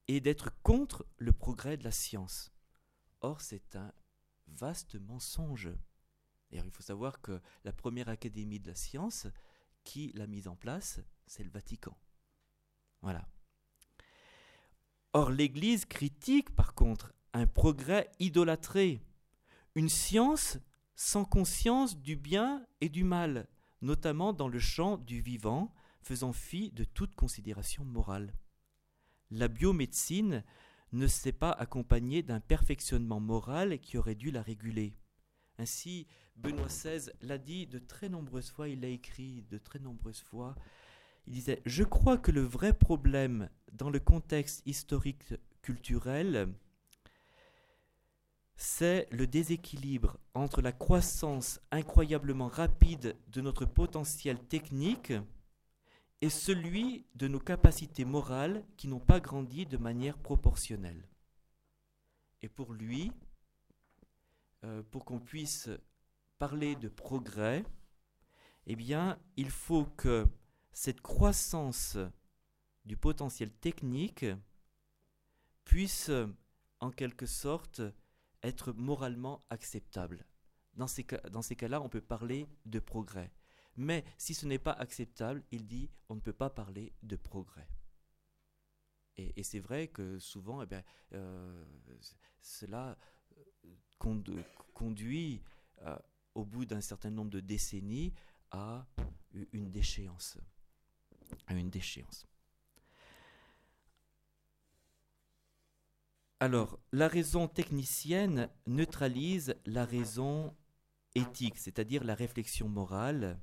et 0.07 0.21
d'être 0.21 0.49
contre 0.63 1.05
le 1.17 1.31
progrès 1.31 1.77
de 1.77 1.83
la 1.83 1.91
science. 1.91 2.51
Or, 3.21 3.41
c'est 3.41 3.75
un 3.75 3.93
vaste 4.47 4.95
mensonge. 4.95 5.69
D'ailleurs, 6.49 6.65
il 6.65 6.71
faut 6.71 6.81
savoir 6.81 7.21
que 7.21 7.39
la 7.63 7.73
première 7.73 8.09
académie 8.09 8.59
de 8.59 8.67
la 8.67 8.75
science, 8.75 9.27
qui 9.83 10.11
l'a 10.15 10.25
mise 10.25 10.47
en 10.47 10.55
place, 10.55 10.99
c'est 11.27 11.43
le 11.43 11.51
Vatican. 11.51 11.95
Voilà. 13.01 13.27
Or, 15.13 15.29
l'Église 15.29 15.85
critique, 15.85 16.55
par 16.55 16.73
contre, 16.73 17.13
un 17.33 17.45
progrès 17.45 18.09
idolâtré, 18.19 19.01
une 19.75 19.89
science 19.89 20.57
sans 20.95 21.23
conscience 21.23 21.97
du 21.97 22.15
bien 22.15 22.65
et 22.81 22.89
du 22.89 23.03
mal, 23.03 23.47
notamment 23.81 24.33
dans 24.33 24.47
le 24.47 24.59
champ 24.59 24.97
du 24.97 25.21
vivant, 25.21 25.73
faisant 26.01 26.33
fi 26.33 26.71
de 26.71 26.83
toute 26.83 27.15
considération 27.15 27.85
morale. 27.85 28.33
La 29.31 29.47
biomédecine 29.47 30.43
ne 30.91 31.07
s'est 31.07 31.31
pas 31.31 31.51
accompagné 31.51 32.23
d'un 32.23 32.39
perfectionnement 32.39 33.19
moral 33.19 33.79
qui 33.79 33.97
aurait 33.97 34.15
dû 34.15 34.31
la 34.31 34.41
réguler. 34.41 34.95
Ainsi, 35.57 36.07
Benoît 36.35 36.67
XVI 36.67 37.11
l'a 37.21 37.37
dit 37.37 37.67
de 37.67 37.79
très 37.79 38.09
nombreuses 38.09 38.49
fois, 38.49 38.69
il 38.69 38.81
l'a 38.81 38.87
écrit 38.87 39.43
de 39.49 39.57
très 39.57 39.79
nombreuses 39.79 40.21
fois. 40.21 40.55
Il 41.27 41.33
disait 41.33 41.61
Je 41.65 41.83
crois 41.83 42.17
que 42.17 42.31
le 42.31 42.41
vrai 42.41 42.73
problème 42.73 43.49
dans 43.73 43.89
le 43.89 43.99
contexte 43.99 44.61
historique 44.65 45.33
culturel, 45.61 46.53
c'est 48.55 49.07
le 49.11 49.27
déséquilibre 49.27 50.17
entre 50.33 50.61
la 50.61 50.71
croissance 50.71 51.61
incroyablement 51.71 52.47
rapide 52.47 53.15
de 53.27 53.41
notre 53.41 53.65
potentiel 53.65 54.39
technique 54.39 55.13
et 56.21 56.29
celui 56.29 57.05
de 57.15 57.27
nos 57.27 57.39
capacités 57.39 58.05
morales 58.05 58.65
qui 58.77 58.87
n'ont 58.87 58.99
pas 58.99 59.19
grandi 59.19 59.65
de 59.65 59.77
manière 59.77 60.17
proportionnelle. 60.17 61.07
Et 62.41 62.49
pour 62.49 62.73
lui, 62.73 63.11
euh, 64.63 64.83
pour 64.91 65.05
qu'on 65.05 65.19
puisse 65.19 65.69
parler 66.37 66.75
de 66.75 66.89
progrès, 66.89 67.63
eh 68.65 68.75
bien, 68.75 69.17
il 69.37 69.49
faut 69.49 69.85
que 69.85 70.27
cette 70.71 71.01
croissance 71.01 71.97
du 72.85 72.97
potentiel 72.97 73.51
technique 73.51 74.25
puisse, 75.63 76.11
en 76.79 76.91
quelque 76.91 77.25
sorte, 77.25 77.81
être 78.43 78.73
moralement 78.73 79.43
acceptable. 79.49 80.25
Dans 80.73 80.87
ces, 80.87 81.03
cas, 81.03 81.19
dans 81.29 81.41
ces 81.41 81.55
cas-là, 81.55 81.81
on 81.81 81.89
peut 81.89 82.01
parler 82.01 82.47
de 82.65 82.79
progrès. 82.79 83.31
Mais 83.79 84.03
si 84.17 84.33
ce 84.33 84.45
n'est 84.45 84.59
pas 84.59 84.73
acceptable, 84.73 85.41
il 85.51 85.65
dit 85.65 85.89
on 86.09 86.15
ne 86.15 86.19
peut 86.19 86.33
pas 86.33 86.49
parler 86.49 86.91
de 87.01 87.15
progrès. 87.15 87.69
Et, 89.15 89.41
c'est 89.41 89.59
vrai 89.59 89.87
que 89.87 90.19
souvent, 90.19 90.61
eh 90.63 90.67
euh, 91.13 91.65
cela 92.41 92.97
euh, 93.37 94.43
conduit, 94.73 95.41
euh, 95.81 95.97
au 96.35 96.43
bout 96.43 96.65
d'un 96.65 96.81
certain 96.81 97.09
nombre 97.09 97.31
de 97.31 97.39
décennies, 97.39 98.13
à 98.51 98.85
une 99.53 99.71
déchéance. 99.71 100.37
À 101.47 101.53
une 101.53 101.69
déchéance. 101.69 102.27
Alors, 106.41 106.79
la 106.91 107.07
raison 107.07 107.47
technicienne 107.47 108.49
neutralise 108.67 109.55
la 109.65 109.85
raison 109.85 110.53
éthique, 111.15 111.57
c'est-à-dire 111.57 112.03
la 112.03 112.15
réflexion 112.15 112.67
morale, 112.67 113.39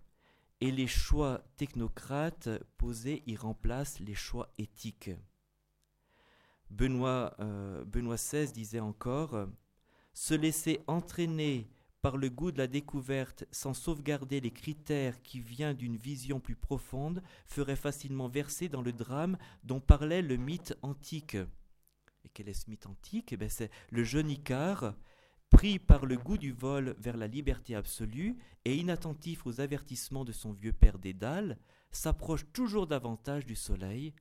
et 0.60 0.70
les 0.70 0.86
choix 0.86 1.42
technocrates 1.56 2.48
posés 2.78 3.22
y 3.26 3.36
remplacent 3.36 4.00
les 4.00 4.14
choix 4.14 4.52
éthiques. 4.58 5.10
Benoît, 6.70 7.34
euh, 7.40 7.84
XVI 7.84 8.50
disait 8.52 8.80
encore 8.80 9.46
Se 10.12 10.34
laisser 10.34 10.80
entraîner 10.86 11.68
par 12.02 12.16
le 12.16 12.30
goût 12.30 12.52
de 12.52 12.58
la 12.58 12.66
découverte 12.66 13.44
sans 13.50 13.74
sauvegarder 13.74 14.40
les 14.40 14.50
critères 14.50 15.22
qui 15.22 15.40
viennent 15.40 15.76
d'une 15.76 15.96
vision 15.96 16.40
plus 16.40 16.56
profonde 16.56 17.22
ferait 17.46 17.76
facilement 17.76 18.28
verser 18.28 18.68
dans 18.68 18.82
le 18.82 18.92
drame 18.92 19.36
dont 19.64 19.80
parlait 19.80 20.22
le 20.22 20.36
mythe 20.36 20.76
antique. 20.82 21.34
Et 21.34 22.28
quel 22.32 22.48
est 22.48 22.54
ce 22.54 22.70
mythe 22.70 22.86
antique? 22.86 23.32
Eh 23.32 23.48
C'est 23.48 23.70
le 23.90 24.04
jeune 24.04 24.30
Icare 24.30 24.94
pris 25.50 25.78
par 25.78 26.06
le 26.06 26.16
goût 26.16 26.38
du 26.38 26.52
vol 26.52 26.94
vers 26.98 27.16
la 27.16 27.26
liberté 27.26 27.74
absolue 27.74 28.36
et 28.64 28.76
inattentif 28.76 29.46
aux 29.46 29.60
avertissements 29.60 30.24
de 30.24 30.32
son 30.32 30.52
vieux 30.52 30.72
père 30.72 30.98
Dédale, 30.98 31.58
s'approche 31.90 32.44
toujours 32.52 32.86
davantage 32.86 33.46
du 33.46 33.54
soleil, 33.54 34.12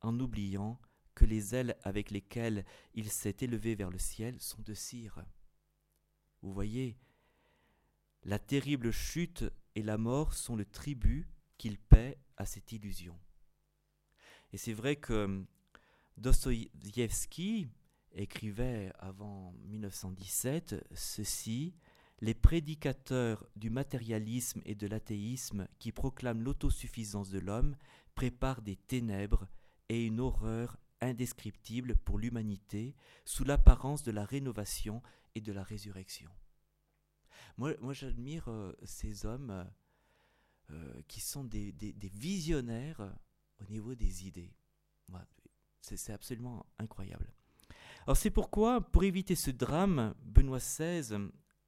en 0.00 0.18
oubliant 0.18 0.80
que 1.14 1.24
les 1.24 1.54
ailes 1.54 1.76
avec 1.82 2.10
lesquelles 2.10 2.64
il 2.94 3.10
s'est 3.10 3.36
élevé 3.40 3.74
vers 3.74 3.90
le 3.90 3.98
ciel 3.98 4.40
sont 4.40 4.62
de 4.62 4.74
cire. 4.74 5.22
Vous 6.40 6.52
voyez, 6.52 6.96
la 8.24 8.38
terrible 8.38 8.90
chute 8.90 9.44
et 9.74 9.82
la 9.82 9.98
mort 9.98 10.34
sont 10.34 10.56
le 10.56 10.64
tribut 10.64 11.28
qu'il 11.58 11.78
paie 11.78 12.18
à 12.36 12.46
cette 12.46 12.72
illusion. 12.72 13.18
Et 14.52 14.56
c'est 14.58 14.72
vrai 14.72 14.96
que 14.96 15.44
Dostoïevski, 16.16 17.68
écrivait 18.14 18.92
avant 18.98 19.52
1917 19.66 20.86
ceci 20.94 21.74
Les 22.20 22.34
prédicateurs 22.34 23.46
du 23.56 23.70
matérialisme 23.70 24.62
et 24.64 24.74
de 24.74 24.86
l'athéisme 24.86 25.66
qui 25.78 25.92
proclament 25.92 26.42
l'autosuffisance 26.42 27.30
de 27.30 27.38
l'homme 27.38 27.76
préparent 28.14 28.62
des 28.62 28.76
ténèbres 28.76 29.48
et 29.88 30.06
une 30.06 30.20
horreur 30.20 30.78
indescriptible 31.00 31.96
pour 31.96 32.18
l'humanité 32.18 32.94
sous 33.24 33.44
l'apparence 33.44 34.02
de 34.02 34.12
la 34.12 34.24
rénovation 34.24 35.02
et 35.34 35.40
de 35.40 35.52
la 35.52 35.62
résurrection. 35.62 36.30
Moi, 37.58 37.74
moi 37.80 37.92
j'admire 37.92 38.48
euh, 38.48 38.72
ces 38.84 39.26
hommes 39.26 39.68
euh, 40.70 41.02
qui 41.08 41.20
sont 41.20 41.44
des, 41.44 41.72
des, 41.72 42.08
visionnaires 42.14 43.14
au 43.60 43.64
niveau 43.70 43.94
des 43.94 44.26
idées. 44.26 44.54
c'est 45.80 46.12
absolument 46.12 46.64
incroyable. 46.78 47.32
Alors 48.06 48.16
c'est 48.16 48.30
pourquoi, 48.30 48.80
pour 48.80 49.04
éviter 49.04 49.34
ce 49.36 49.50
drame, 49.50 50.14
Benoît 50.24 50.58
XVI 50.58 51.16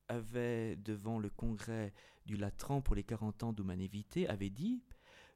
avait, 0.09 0.77
devant 0.77 1.19
le 1.19 1.31
congrès 1.31 1.93
du 2.27 2.37
Latran 2.37 2.81
pour 2.81 2.97
les 2.97 3.05
40 3.05 3.45
ans 3.45 3.53
d'humanité, 3.53 4.29
avait 4.29 4.51
dit 4.51 4.83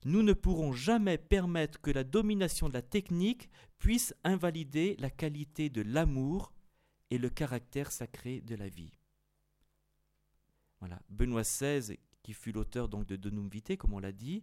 Nous 0.05 0.23
ne 0.23 0.33
pourrons 0.33 0.73
jamais 0.73 1.17
permettre 1.17 1.81
que 1.81 1.93
la 1.93 2.03
domination 2.05 2.69
de 2.69 2.75
la 2.75 2.83
technique 2.83 3.49
puisse 3.79 4.13
invalider 4.25 4.97
la 4.99 5.11
qualité 5.11 5.71
de 5.71 5.83
l'amour 5.83 6.53
et 7.11 7.19
le 7.19 7.31
caractère 7.31 7.93
sacré 7.93 8.41
de 8.41 8.57
la 8.57 8.69
vie. 8.69 8.99
Voilà. 10.81 11.01
Benoît 11.09 11.43
XVI, 11.43 11.97
qui 12.23 12.33
fut 12.33 12.53
l'auteur 12.53 12.89
donc 12.89 13.07
de 13.07 13.17
Donum 13.17 13.49
Vitae, 13.49 13.77
comme 13.77 13.95
on 13.95 14.01
l'a 14.01 14.13
dit, 14.13 14.43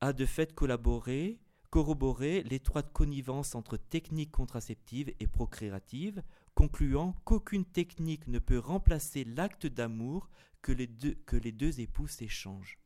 a 0.00 0.12
de 0.12 0.26
fait 0.26 0.54
collaboré 0.54 1.40
corroborer 1.72 2.42
l'étroite 2.42 2.92
connivence 2.92 3.54
entre 3.54 3.78
techniques 3.78 4.30
contraceptives 4.30 5.14
et 5.20 5.26
procréatives, 5.26 6.22
concluant 6.54 7.14
qu'aucune 7.24 7.64
technique 7.64 8.28
ne 8.28 8.38
peut 8.38 8.58
remplacer 8.58 9.24
l'acte 9.24 9.66
d'amour 9.66 10.28
que, 10.60 10.70
les 10.70 10.86
deux, 10.86 11.80
époux 11.80 12.06
s'échangent. 12.06 12.78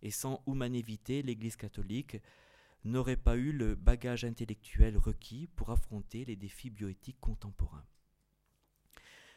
Et 0.00 0.10
sans 0.10 0.42
humanévité, 0.46 1.20
l'Église 1.20 1.56
catholique 1.56 2.16
n'aurait 2.84 3.18
pas 3.18 3.36
eu 3.36 3.52
le 3.52 3.74
bagage 3.74 4.24
intellectuel 4.24 4.96
requis 4.96 5.46
pour 5.54 5.68
affronter 5.68 6.24
les 6.24 6.36
défis 6.36 6.70
bioéthiques 6.70 7.20
contemporains. 7.20 7.84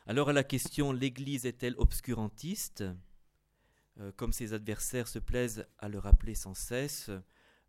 Alors 0.06 0.30
à 0.30 0.34
la 0.34 0.46
question 0.46 0.94
l'Église 0.94 1.46
est-elle 1.46 1.76
obscurantiste? 1.78 2.86
Euh, 4.00 4.14
Comme 4.14 4.32
ses 4.32 4.54
adversaires 4.54 5.10
se 5.10 5.20
plaisent 5.20 5.68
à 5.80 5.90
le 5.90 6.00
rappeler 6.00 6.34
sans 6.34 6.54
cesse, 6.54 7.10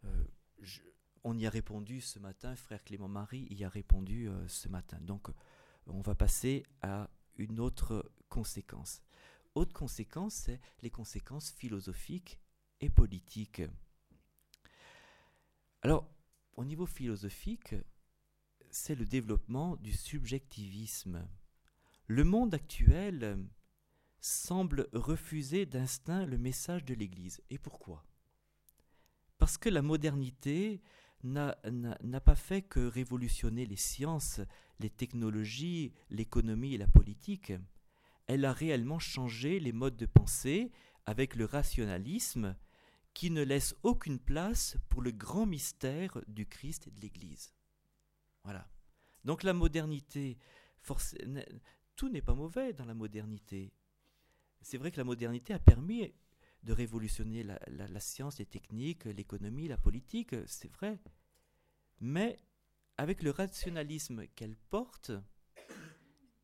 euh, 0.05 0.25
on 1.25 1.37
y 1.37 1.47
a 1.47 1.51
répondu 1.51 2.01
ce 2.01 2.19
matin, 2.19 2.57
frère 2.57 2.85
Clément 2.85 3.09
Marie 3.09 3.47
y 3.51 3.65
a 3.65 3.69
répondu 3.69 4.29
euh, 4.29 4.49
ce 4.49 4.69
matin. 4.69 4.99
Donc 5.01 5.29
on 5.87 6.01
va 6.01 6.15
passer 6.15 6.65
à 6.83 7.11
une 7.37 7.61
autre 7.61 8.13
conséquence. 8.29 9.03
Autre 9.55 9.73
conséquence, 9.73 10.35
c'est 10.35 10.61
les 10.83 10.91
conséquences 10.91 11.51
philosophiques 11.51 12.39
et 12.81 12.91
politiques. 12.91 13.63
Alors, 15.83 16.09
au 16.57 16.65
niveau 16.65 16.87
philosophique, 16.87 17.75
c'est 18.71 18.95
le 18.95 19.07
développement 19.07 19.77
du 19.77 19.93
subjectivisme. 19.93 21.27
Le 22.07 22.25
monde 22.25 22.55
actuel 22.55 23.39
semble 24.21 24.89
refuser 24.93 25.67
d'instinct 25.67 26.27
le 26.27 26.39
message 26.39 26.85
de 26.85 26.95
l'Église. 26.95 27.41
Et 27.51 27.59
pourquoi? 27.59 28.08
Parce 29.49 29.57
que 29.57 29.71
la 29.71 29.81
modernité 29.81 30.83
n'a 31.25 31.55
pas 32.23 32.35
fait 32.35 32.61
que 32.61 32.87
révolutionner 32.87 33.65
les 33.65 33.77
sciences, 33.77 34.43
les 34.79 34.91
technologies, 34.91 35.95
l'économie 36.11 36.75
et 36.75 36.77
la 36.77 36.87
politique. 36.87 37.55
Elle 38.27 38.45
a 38.45 38.53
réellement 38.53 38.99
changé 38.99 39.59
les 39.59 39.73
modes 39.73 39.97
de 39.97 40.05
pensée 40.05 40.71
avec 41.07 41.35
le 41.35 41.47
rationalisme 41.47 42.57
qui 43.15 43.31
ne 43.31 43.43
laisse 43.43 43.75
aucune 43.85 44.19
place 44.19 44.77
pour 44.91 45.01
le 45.01 45.13
grand 45.13 45.47
mystère 45.47 46.21
du 46.29 46.45
Christ 46.45 46.87
et 46.87 46.91
de 46.91 47.01
l'Église. 47.01 47.55
Voilà. 48.45 48.69
Donc 49.25 49.45
la 49.45 49.55
modernité, 49.55 50.37
tout 51.97 52.11
n'est 52.11 52.21
pas 52.21 52.35
mauvais 52.35 52.75
dans 52.75 52.85
la 52.85 52.93
modernité. 52.93 53.73
C'est 54.61 54.77
vrai 54.77 54.91
que 54.91 54.99
la 54.99 55.05
modernité 55.05 55.55
a 55.55 55.59
permis 55.59 56.13
de 56.63 56.73
révolutionner 56.73 57.43
la, 57.43 58.01
science, 58.01 58.39
les 58.39 58.47
techniques, 58.47 59.05
l'économie, 59.05 59.69
la 59.69 59.77
politique, 59.77 60.35
c'est 60.47 60.73
vrai. 60.73 60.99
Mais 62.01 62.37
avec 62.97 63.23
le 63.23 63.31
rationalisme 63.31 64.27
qu'elle 64.35 64.57
porte 64.57 65.13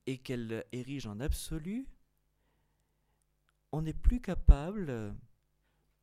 et 0.07 0.19
qu'elle 0.19 0.65
érige 0.73 1.07
en 1.07 1.21
absolu, 1.21 1.87
on 3.73 3.83
n'est 3.83 3.93
plus 3.93 4.21
capable 4.21 5.17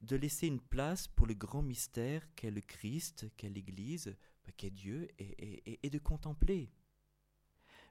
de 0.01 0.15
laisser 0.15 0.47
une 0.47 0.59
place 0.59 1.07
pour 1.07 1.27
le 1.27 1.33
grand 1.33 1.61
mystère 1.61 2.27
qu'est 2.35 2.51
le 2.51 2.61
Christ, 2.61 3.27
qu'est 3.37 3.49
l'Église, 3.49 4.15
bah, 4.45 4.51
qu'est 4.57 4.71
Dieu, 4.71 5.07
et, 5.19 5.89
de 5.89 5.99
contempler. 5.99 6.71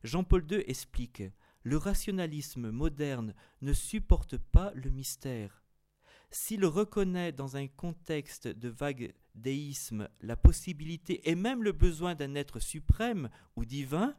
Jean-Paul 0.03 0.45
II 0.51 0.65
explique 0.67 1.23
Le 1.63 1.77
rationalisme 1.77 2.71
moderne 2.71 3.35
ne 3.63 3.73
supporte 3.73 4.37
pas 4.37 4.73
le 4.75 4.91
mystère. 4.91 5.65
S'il 6.31 6.65
reconnaît 6.65 7.33
dans 7.33 7.57
un 7.57 7.67
contexte 7.67 8.47
de 8.47 8.69
vague 8.69 9.15
déisme 9.35 10.09
la 10.21 10.37
possibilité 10.37 11.29
et 11.29 11.35
même 11.35 11.63
le 11.63 11.73
besoin 11.73 12.15
d'un 12.15 12.35
être 12.35 12.61
suprême 12.61 13.31
ou 13.57 13.65
divin, 13.65 14.17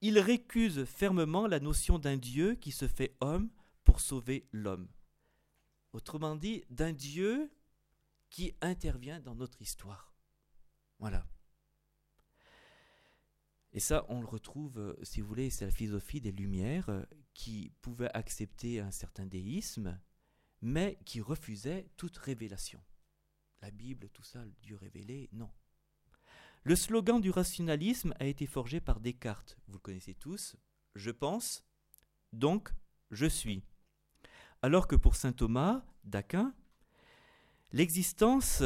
il 0.00 0.18
récuse 0.18 0.84
fermement 0.84 1.46
la 1.46 1.60
notion 1.60 1.98
d'un 1.98 2.16
Dieu 2.16 2.54
qui 2.54 2.72
se 2.72 2.86
fait 2.86 3.16
homme 3.20 3.50
pour 3.84 4.00
sauver 4.00 4.46
l'homme. 4.52 4.88
Autrement 5.92 6.36
dit, 6.36 6.64
d'un 6.70 6.92
Dieu 6.92 7.50
qui 8.30 8.54
intervient 8.60 9.20
dans 9.20 9.34
notre 9.34 9.62
histoire. 9.62 10.14
Voilà. 10.98 11.26
Et 13.72 13.80
ça, 13.80 14.04
on 14.08 14.20
le 14.20 14.26
retrouve, 14.26 14.78
euh, 14.78 14.96
si 15.02 15.20
vous 15.20 15.28
voulez, 15.28 15.50
c'est 15.50 15.64
la 15.64 15.70
philosophie 15.70 16.20
des 16.20 16.32
Lumières 16.32 16.88
euh, 16.88 17.02
qui 17.34 17.72
pouvait 17.80 18.10
accepter 18.14 18.80
un 18.80 18.90
certain 18.90 19.26
déisme, 19.26 20.00
mais 20.60 20.98
qui 21.04 21.20
refusait 21.20 21.88
toute 21.96 22.16
révélation. 22.16 22.82
La 23.60 23.70
Bible, 23.70 24.08
tout 24.10 24.22
ça, 24.22 24.44
Dieu 24.62 24.76
révélé, 24.76 25.28
non. 25.32 25.50
Le 26.64 26.76
slogan 26.76 27.20
du 27.20 27.30
rationalisme 27.30 28.14
a 28.20 28.26
été 28.26 28.46
forgé 28.46 28.80
par 28.80 29.00
Descartes. 29.00 29.58
Vous 29.66 29.74
le 29.74 29.80
connaissez 29.80 30.14
tous. 30.14 30.56
Je 30.94 31.10
pense, 31.10 31.64
donc 32.32 32.70
je 33.10 33.26
suis. 33.26 33.62
Alors 34.62 34.88
que 34.88 34.96
pour 34.96 35.16
saint 35.16 35.32
Thomas 35.32 35.84
d'Aquin, 36.04 36.54
l'existence 37.72 38.62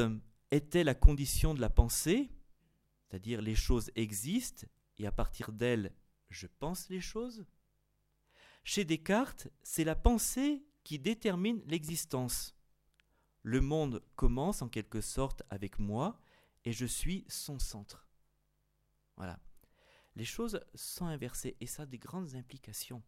était 0.51 0.85
la 0.85 0.95
condition 0.95 1.55
de 1.55 1.61
la 1.61 1.71
pensée, 1.71 2.31
c'est-à-dire 3.09 3.43
les 3.43 3.55
choses 3.55 3.91
existent 3.95 4.67
et 4.99 5.07
à 5.07 5.13
partir 5.13 5.53
d'elles, 5.53 5.95
je 6.31 6.47
pense 6.59 6.89
les 6.89 7.01
choses. 7.01 7.45
Chez 8.65 8.85
Descartes, 8.85 9.49
c'est 9.63 9.85
la 9.85 9.97
pensée 9.97 10.65
qui 10.85 10.99
détermine 10.99 11.63
l'existence. 11.67 12.55
Le 13.43 13.61
monde 13.61 14.03
commence 14.17 14.63
en 14.63 14.69
quelque 14.69 15.01
sorte 15.01 15.43
avec 15.51 15.79
moi 15.79 16.19
et 16.65 16.73
je 16.73 16.87
suis 16.87 17.25
son 17.29 17.59
centre. 17.59 18.07
Voilà. 19.17 19.39
Les 20.15 20.25
choses 20.25 20.61
sont 20.75 21.07
inversées 21.07 21.57
et 21.61 21.67
ça 21.67 21.83
a 21.83 21.87
des 21.87 21.99
grandes 21.99 22.35
implications. 22.35 23.03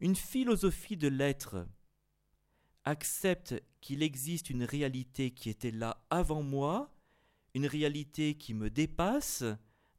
Une 0.00 0.16
philosophie 0.16 0.96
de 0.96 1.08
l'être 1.08 1.66
accepte 2.84 3.62
qu'il 3.80 4.02
existe 4.02 4.50
une 4.50 4.64
réalité 4.64 5.30
qui 5.30 5.50
était 5.50 5.70
là 5.70 6.04
avant 6.10 6.42
moi, 6.42 6.92
une 7.54 7.66
réalité 7.66 8.34
qui 8.34 8.54
me 8.54 8.70
dépasse, 8.70 9.44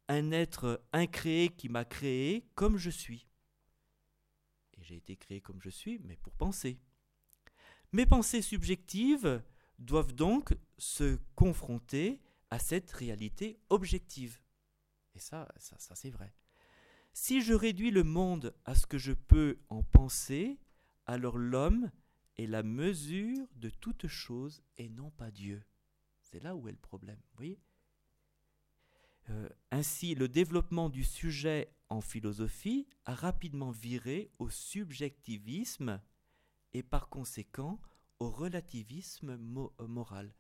un 0.07 0.31
être 0.31 0.83
incréé 0.91 1.49
qui 1.49 1.69
m'a 1.69 1.85
créé 1.85 2.45
comme 2.55 2.77
je 2.77 2.89
suis. 2.89 3.27
J'ai 4.91 4.97
été 4.97 5.15
créé 5.15 5.39
comme 5.39 5.61
je 5.61 5.69
suis, 5.69 5.99
mais 5.99 6.17
pour 6.17 6.33
penser. 6.33 6.77
Mes 7.93 8.05
pensées 8.05 8.41
subjectives 8.41 9.41
doivent 9.79 10.11
donc 10.11 10.53
se 10.77 11.17
confronter 11.33 12.19
à 12.49 12.59
cette 12.59 12.91
réalité 12.91 13.57
objective. 13.69 14.41
Et 15.15 15.19
ça, 15.19 15.47
ça, 15.59 15.95
c'est 15.95 16.09
vrai. 16.09 16.33
Si 17.13 17.41
je 17.41 17.53
réduis 17.53 17.91
le 17.91 18.03
monde 18.03 18.53
à 18.65 18.75
ce 18.75 18.85
que 18.85 18.97
je 18.97 19.13
peux 19.13 19.59
en 19.69 19.81
penser, 19.81 20.59
alors 21.05 21.37
l'homme 21.37 21.89
est 22.37 22.47
la 22.47 22.61
mesure 22.61 23.47
de 23.55 23.69
toute 23.69 24.07
chose 24.07 24.61
et 24.75 24.89
non 24.89 25.09
pas 25.11 25.31
Dieu. 25.31 25.63
C'est 26.21 26.43
là 26.43 26.53
où 26.53 26.67
est 26.67 26.73
le 26.73 26.77
problème. 26.77 27.21
Euh, 29.29 29.47
ainsi, 29.71 30.15
le 30.15 30.27
développement 30.27 30.89
du 30.89 31.05
sujet 31.05 31.73
en 31.91 31.99
philosophie 31.99 32.87
a 33.03 33.13
rapidement 33.13 33.69
viré 33.69 34.31
au 34.39 34.49
subjectivisme 34.49 36.01
et 36.73 36.83
par 36.83 37.09
conséquent 37.09 37.81
au 38.19 38.29
relativisme 38.29 39.31
euh, 39.31 39.87
moral. 39.87 40.33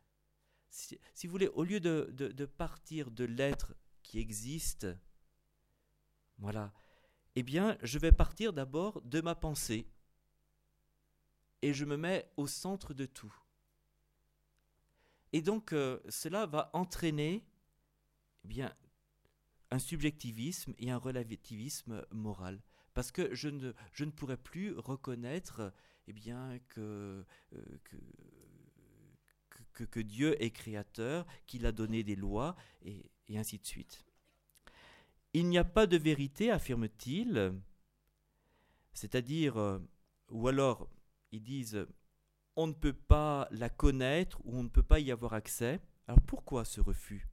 Si, 0.69 0.97
vous 1.25 1.31
voulez, 1.31 1.49
au 1.49 1.65
lieu 1.65 1.81
de, 1.81 2.45
partir 2.45 3.11
de 3.11 3.25
l'être 3.25 3.75
qui 4.01 4.19
existe, 4.19 4.87
voilà, 6.37 6.73
eh 7.35 7.43
bien, 7.43 7.77
je 7.83 7.99
vais 7.99 8.13
partir 8.13 8.53
d'abord 8.53 9.01
de 9.01 9.19
ma 9.19 9.35
pensée 9.35 9.85
et 11.61 11.73
je 11.73 11.83
me 11.83 11.97
mets 11.97 12.31
au 12.37 12.47
centre 12.47 12.93
de 12.93 13.05
tout. 13.05 13.35
Et 15.33 15.41
donc, 15.41 15.73
euh, 15.73 15.99
cela 16.07 16.45
va 16.45 16.69
entraîner 16.71 17.43
eh 18.45 18.47
bien, 18.47 18.73
un 19.71 19.79
subjectivisme 19.79 20.73
et 20.77 20.91
un 20.91 20.97
relativisme 20.97 22.05
moral. 22.11 22.61
Parce 22.93 23.11
que 23.11 23.33
je 23.33 23.47
ne, 23.47 23.73
je 23.93 24.05
ne 24.05 24.11
pourrais 24.11 24.37
plus 24.37 24.77
reconnaître 24.77 25.73
eh 26.07 26.13
bien, 26.13 26.59
que, 26.69 27.25
euh, 27.53 27.77
que, 29.73 29.83
que, 29.85 29.99
Dieu 29.99 30.41
est 30.43 30.51
créateur, 30.51 31.25
qu'il 31.47 31.65
a 31.65 31.71
donné 31.71 32.03
des 32.03 32.15
lois, 32.15 32.55
et, 32.83 33.09
et 33.29 33.37
ainsi 33.37 33.57
de 33.57 33.65
suite. 33.65 34.05
Il 35.33 35.47
n'y 35.47 35.57
a 35.57 35.63
pas 35.63 35.87
de 35.87 35.97
vérité, 35.97 36.51
affirme-t-il, 36.51 37.53
c'est-à-dire, 38.93 39.57
euh, 39.57 39.79
ou 40.29 40.47
alors 40.47 40.89
ils 41.31 41.43
disent 41.43 41.87
on 42.57 42.67
ne 42.67 42.73
peut 42.73 42.93
pas 42.93 43.47
la 43.51 43.69
connaître 43.69 44.41
ou 44.43 44.57
on 44.57 44.63
ne 44.63 44.69
peut 44.69 44.83
pas 44.83 44.99
y 44.99 45.11
avoir 45.11 45.33
accès. 45.33 45.79
Alors 46.07 46.21
pourquoi 46.21 46.65
ce 46.65 46.81
refus? 46.81 47.30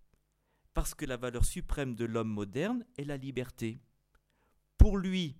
Parce 0.78 0.94
que 0.94 1.06
la 1.06 1.16
valeur 1.16 1.44
suprême 1.44 1.96
de 1.96 2.04
l'homme 2.04 2.28
moderne 2.28 2.86
est 2.96 3.04
la 3.04 3.16
liberté. 3.16 3.80
Pour 4.76 4.96
lui, 4.96 5.34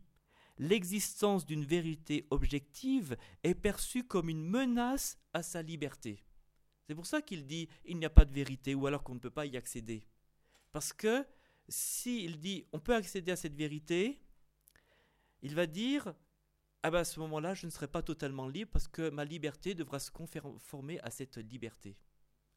l'existence 0.59 1.46
d'une 1.46 1.64
vérité 1.64 2.27
objective 2.31 3.16
est 3.44 3.55
perçue 3.55 4.03
comme 4.03 4.29
une 4.29 4.42
menace 4.42 5.16
à 5.33 5.44
sa 5.44 5.62
liberté. 5.62 6.24
C'est 6.83 6.96
pour 6.96 7.07
ça 7.07 7.22
qu'il 7.22 7.46
dit 7.46 7.68
il 7.85 7.98
n'y 7.98 8.05
a 8.05 8.11
pas 8.11 8.24
de 8.24 8.33
vérité 8.33 8.74
ou 8.74 8.88
alors 8.88 9.05
qu'on 9.05 9.14
ne 9.14 9.20
peut 9.20 9.31
pas 9.31 9.46
y 9.46 9.57
accéder. 9.57 10.09
Parce 10.72 10.92
que 10.92 11.24
s'il 11.68 12.40
dit 12.40 12.66
on 12.72 12.81
peut 12.81 12.96
accéder 12.96 13.31
à 13.31 13.37
cette 13.37 13.55
vérité, 13.55 14.20
il 15.42 15.55
va 15.55 15.66
dire 15.66 16.14
ah 16.83 16.90
ben 16.90 16.98
à 16.98 17.05
ce 17.05 17.20
moment-là, 17.20 17.55
je 17.55 17.66
ne 17.66 17.70
serai 17.70 17.87
pas 17.87 18.03
totalement 18.03 18.48
libre 18.48 18.72
parce 18.72 18.88
que 18.88 19.09
ma 19.09 19.24
liberté 19.24 19.77
devra 19.77 20.01
se 20.01 20.11
conformer 20.11 20.98
à 21.03 21.12
cette 21.12 21.37
liberté. 21.37 21.96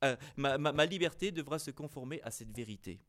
Euh, 0.03 0.15
ma, 0.37 0.85
liberté 0.85 1.31
devra 1.31 1.59
se 1.59 1.71
conformer 1.71 2.21
à 2.23 2.31
cette 2.31 2.55
vérité. 2.55 2.99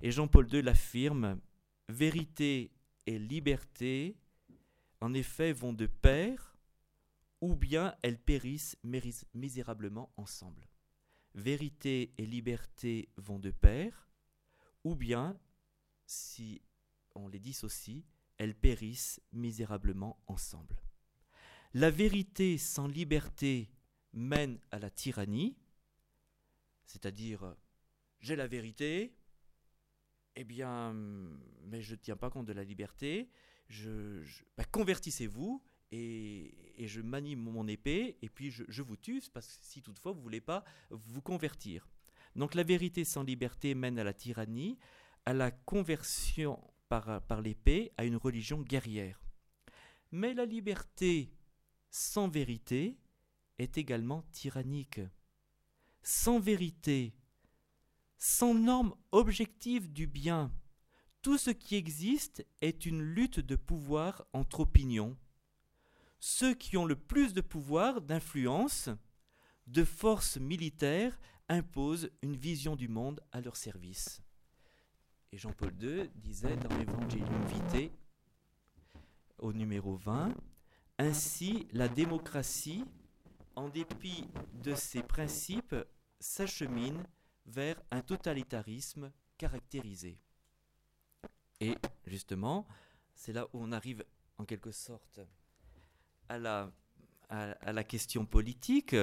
Et 0.00 0.10
Jean-Paul 0.10 0.52
II 0.52 0.62
l'affirme, 0.62 1.40
vérité 1.88 2.72
et 3.06 3.18
liberté, 3.18 4.16
en 5.00 5.14
effet, 5.14 5.52
vont 5.52 5.72
de 5.72 5.86
pair, 5.86 6.56
ou 7.40 7.54
bien 7.54 7.94
elles 8.02 8.18
périssent 8.18 8.76
misérablement 9.34 10.12
ensemble. 10.16 10.68
Vérité 11.34 12.12
et 12.18 12.26
liberté 12.26 13.08
vont 13.16 13.38
de 13.38 13.50
pair, 13.50 14.10
ou 14.84 14.94
bien, 14.96 15.38
si 16.06 16.60
on 17.14 17.28
les 17.28 17.38
dissocie, 17.38 18.04
elles 18.38 18.54
périssent 18.54 19.20
misérablement 19.32 20.18
ensemble. 20.26 20.82
La 21.74 21.90
vérité 21.90 22.58
sans 22.58 22.88
liberté 22.88 23.70
mène 24.12 24.58
à 24.70 24.78
la 24.78 24.90
tyrannie, 24.90 25.56
c'est-à-dire 26.86 27.54
j'ai 28.20 28.36
la 28.36 28.46
vérité, 28.46 29.14
eh 30.36 30.44
bien, 30.44 30.92
mais 31.64 31.82
je 31.82 31.92
ne 31.92 32.00
tiens 32.00 32.16
pas 32.16 32.30
compte 32.30 32.46
de 32.46 32.52
la 32.52 32.64
liberté, 32.64 33.30
je, 33.68 34.22
bah, 34.56 34.64
convertissez-vous 34.64 35.62
et, 35.92 36.54
je 36.78 37.00
manie 37.02 37.36
mon 37.36 37.68
épée 37.68 38.16
et 38.22 38.28
puis 38.28 38.50
je, 38.50 38.64
je 38.68 38.82
vous 38.82 38.96
tue 38.96 39.22
parce 39.34 39.46
que 39.46 39.64
si 39.64 39.82
toutefois 39.82 40.12
vous 40.12 40.18
ne 40.18 40.22
voulez 40.22 40.40
pas 40.40 40.64
vous 40.90 41.20
convertir. 41.20 41.88
Donc 42.36 42.54
la 42.54 42.62
vérité 42.62 43.04
sans 43.04 43.22
liberté 43.22 43.74
mène 43.74 43.98
à 43.98 44.04
la 44.04 44.14
tyrannie, 44.14 44.78
à 45.26 45.34
la 45.34 45.50
conversion 45.50 46.58
par, 46.88 47.40
l'épée 47.40 47.92
à 47.96 48.04
une 48.04 48.16
religion 48.16 48.60
guerrière. 48.60 49.22
Mais 50.10 50.34
la 50.34 50.44
liberté 50.44 51.32
sans 51.90 52.28
vérité 52.28 52.98
est 53.60 53.78
également 53.78 54.22
tyrannique. 54.32 55.00
Sans 56.02 56.40
vérité, 56.40 57.14
sans 58.16 58.54
norme 58.54 58.94
objective 59.12 59.92
du 59.92 60.06
bien, 60.06 60.50
tout 61.22 61.36
ce 61.36 61.50
qui 61.50 61.76
existe 61.76 62.46
est 62.62 62.86
une 62.86 63.02
lutte 63.02 63.40
de 63.40 63.56
pouvoir 63.56 64.24
entre 64.32 64.60
opinions. 64.60 65.16
Ceux 66.18 66.54
qui 66.54 66.76
ont 66.76 66.86
le 66.86 66.96
plus 66.96 67.34
de 67.34 67.42
pouvoir, 67.42 68.00
d'influence, 68.00 68.88
de 69.66 69.84
force 69.84 70.38
militaire 70.38 71.18
imposent 71.48 72.10
une 72.22 72.36
vision 72.36 72.76
du 72.76 72.88
monde 72.88 73.20
à 73.32 73.40
leur 73.40 73.56
service. 73.56 74.22
Et 75.32 75.38
Jean-Paul 75.38 75.74
II 75.80 76.10
disait 76.14 76.56
dans 76.56 76.76
l'Evangelium 76.76 77.44
Vitae, 77.46 77.92
au 79.38 79.52
numéro 79.52 79.96
20, 79.96 80.34
Ainsi, 80.98 81.66
la 81.72 81.88
démocratie, 81.88 82.84
en 83.56 83.68
dépit 83.68 84.26
de 84.54 84.74
ses 84.74 85.02
principes, 85.02 85.74
s'achemine 86.18 87.06
vers 87.46 87.80
un 87.90 88.02
totalitarisme 88.02 89.12
caractérisé. 89.38 90.18
Et 91.60 91.76
justement, 92.06 92.66
c'est 93.14 93.32
là 93.32 93.46
où 93.52 93.62
on 93.62 93.72
arrive 93.72 94.04
en 94.38 94.44
quelque 94.44 94.72
sorte 94.72 95.20
à 96.28 96.38
la, 96.38 96.72
à 97.28 97.72
la 97.72 97.84
question 97.84 98.24
politique. 98.24 98.96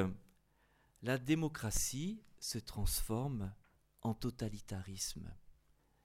La 1.01 1.17
démocratie 1.17 2.23
se 2.39 2.57
transforme 2.57 3.53
en 4.01 4.13
totalitarisme. 4.13 5.31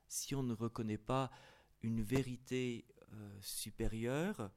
Si 0.09 0.35
on 0.35 0.43
ne 0.43 0.55
reconnaît 0.55 0.99
pas 0.99 1.31
une 1.83 2.03
vérité 2.03 2.87
euh, 3.13 3.39
supérieure, 3.41 4.51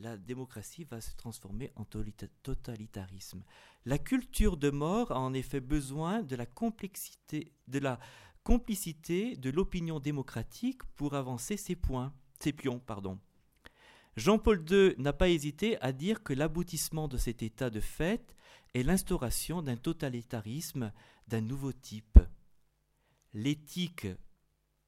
la 0.00 0.16
démocratie 0.16 0.84
va 0.84 1.00
se 1.00 1.14
transformer 1.14 1.72
en 1.76 1.84
totalitarisme. 1.84 3.42
La 3.84 3.98
culture 3.98 4.56
de 4.56 4.70
mort 4.70 5.12
a 5.12 5.18
en 5.18 5.34
effet 5.34 5.60
besoin 5.60 6.22
de 6.22 6.36
la 6.36 6.46
complexité, 6.46 7.52
de 7.68 7.78
la 7.78 7.98
complicité 8.42 9.36
de 9.36 9.50
l'opinion 9.50 10.00
démocratique 10.00 10.82
pour 10.96 11.14
avancer 11.14 11.56
ses 11.56 11.76
points, 11.76 12.12
pions, 12.56 12.78
pardon. 12.78 13.18
Jean-Paul 14.16 14.64
II 14.68 14.94
n'a 14.98 15.12
pas 15.12 15.28
hésité 15.28 15.80
à 15.82 15.92
dire 15.92 16.22
que 16.22 16.32
l'aboutissement 16.32 17.06
de 17.06 17.16
cet 17.16 17.42
état 17.42 17.70
de 17.70 17.80
fait 17.80 18.34
est 18.74 18.82
l'instauration 18.82 19.62
d'un 19.62 19.76
totalitarisme 19.76 20.92
d'un 21.28 21.40
nouveau 21.40 21.72
type. 21.72 22.18
L'éthique, 23.34 24.06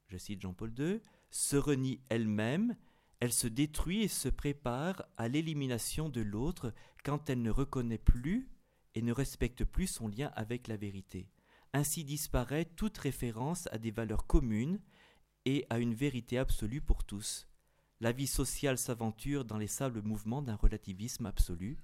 je 0.08 0.16
cite 0.16 0.40
Jean-Paul 0.42 0.72
II, 0.78 1.00
se 1.30 1.56
renie 1.56 2.00
elle-même, 2.08 2.76
elle 3.22 3.32
se 3.32 3.46
détruit 3.46 4.02
et 4.02 4.08
se 4.08 4.28
prépare 4.28 5.04
à 5.16 5.28
l'élimination 5.28 6.08
de 6.08 6.20
l'autre 6.20 6.74
quand 7.04 7.30
elle 7.30 7.40
ne 7.40 7.52
reconnaît 7.52 7.96
plus 7.96 8.50
et 8.96 9.00
ne 9.00 9.12
respecte 9.12 9.64
plus 9.64 9.86
son 9.86 10.08
lien 10.08 10.32
avec 10.34 10.66
la 10.66 10.76
vérité. 10.76 11.30
Ainsi 11.72 12.02
disparaît 12.02 12.64
toute 12.64 12.98
référence 12.98 13.68
à 13.70 13.78
des 13.78 13.92
valeurs 13.92 14.26
communes 14.26 14.80
et 15.44 15.68
à 15.70 15.78
une 15.78 15.94
vérité 15.94 16.36
absolue 16.36 16.80
pour 16.80 17.04
tous. 17.04 17.46
La 18.00 18.10
vie 18.10 18.26
sociale 18.26 18.76
s'aventure 18.76 19.44
dans 19.44 19.58
les 19.58 19.68
sables 19.68 20.02
mouvements 20.02 20.42
d'un 20.42 20.56
relativisme 20.56 21.26
absolu. 21.26 21.78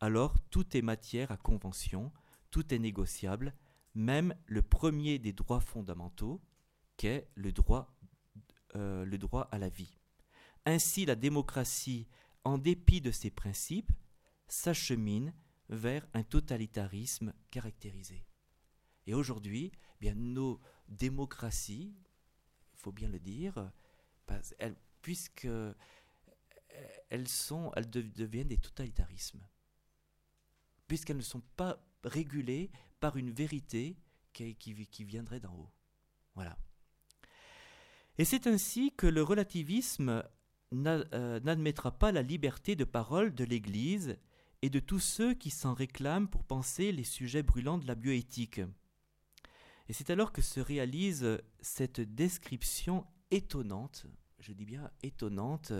Alors 0.00 0.40
tout 0.48 0.74
est 0.74 0.80
matière 0.80 1.30
à 1.30 1.36
convention, 1.36 2.10
tout 2.50 2.72
est 2.72 2.78
négociable, 2.78 3.52
même 3.94 4.34
le 4.46 4.62
premier 4.62 5.18
des 5.18 5.34
droits 5.34 5.60
fondamentaux, 5.60 6.40
qu'est 6.96 7.28
le 7.34 7.52
droit 7.52 7.94
euh, 8.74 9.04
le 9.04 9.18
droit 9.18 9.48
à 9.52 9.58
la 9.58 9.68
vie. 9.68 9.97
Ainsi, 10.68 11.06
la 11.06 11.14
démocratie, 11.14 12.06
en 12.44 12.58
dépit 12.58 13.00
de 13.00 13.10
ses 13.10 13.30
principes, 13.30 13.90
s'achemine 14.48 15.32
vers 15.70 16.06
un 16.12 16.22
totalitarisme 16.22 17.32
caractérisé. 17.50 18.26
Et 19.06 19.14
aujourd'hui, 19.14 19.72
eh 19.72 19.98
bien 19.98 20.14
nos 20.14 20.60
démocraties, 20.86 21.96
il 22.74 22.78
faut 22.78 22.92
bien 22.92 23.08
le 23.08 23.18
dire, 23.18 23.72
puisque 25.00 25.48
elles 27.08 27.28
sont, 27.28 27.72
elles 27.74 27.88
deviennent 27.88 28.48
des 28.48 28.58
totalitarismes, 28.58 29.48
puisqu'elles 30.86 31.16
ne 31.16 31.22
sont 31.22 31.44
pas 31.56 31.82
régulées 32.04 32.70
par 33.00 33.16
une 33.16 33.30
vérité 33.30 33.96
qui, 34.34 34.54
qui 34.54 35.04
viendrait 35.04 35.40
d'en 35.40 35.54
haut. 35.54 35.72
Voilà. 36.34 36.58
Et 38.18 38.26
c'est 38.26 38.46
ainsi 38.46 38.92
que 38.94 39.06
le 39.06 39.22
relativisme 39.22 40.22
n'admettra 40.72 41.92
pas 41.92 42.12
la 42.12 42.22
liberté 42.22 42.76
de 42.76 42.84
parole 42.84 43.34
de 43.34 43.44
l'Église 43.44 44.16
et 44.62 44.70
de 44.70 44.80
tous 44.80 45.00
ceux 45.00 45.34
qui 45.34 45.50
s'en 45.50 45.74
réclament 45.74 46.28
pour 46.28 46.44
penser 46.44 46.92
les 46.92 47.04
sujets 47.04 47.42
brûlants 47.42 47.78
de 47.78 47.86
la 47.86 47.94
bioéthique. 47.94 48.60
Et 49.88 49.92
c'est 49.92 50.10
alors 50.10 50.32
que 50.32 50.42
se 50.42 50.60
réalise 50.60 51.40
cette 51.60 52.00
description 52.00 53.06
étonnante, 53.30 54.06
je 54.40 54.52
dis 54.52 54.66
bien 54.66 54.90
étonnante, 55.02 55.72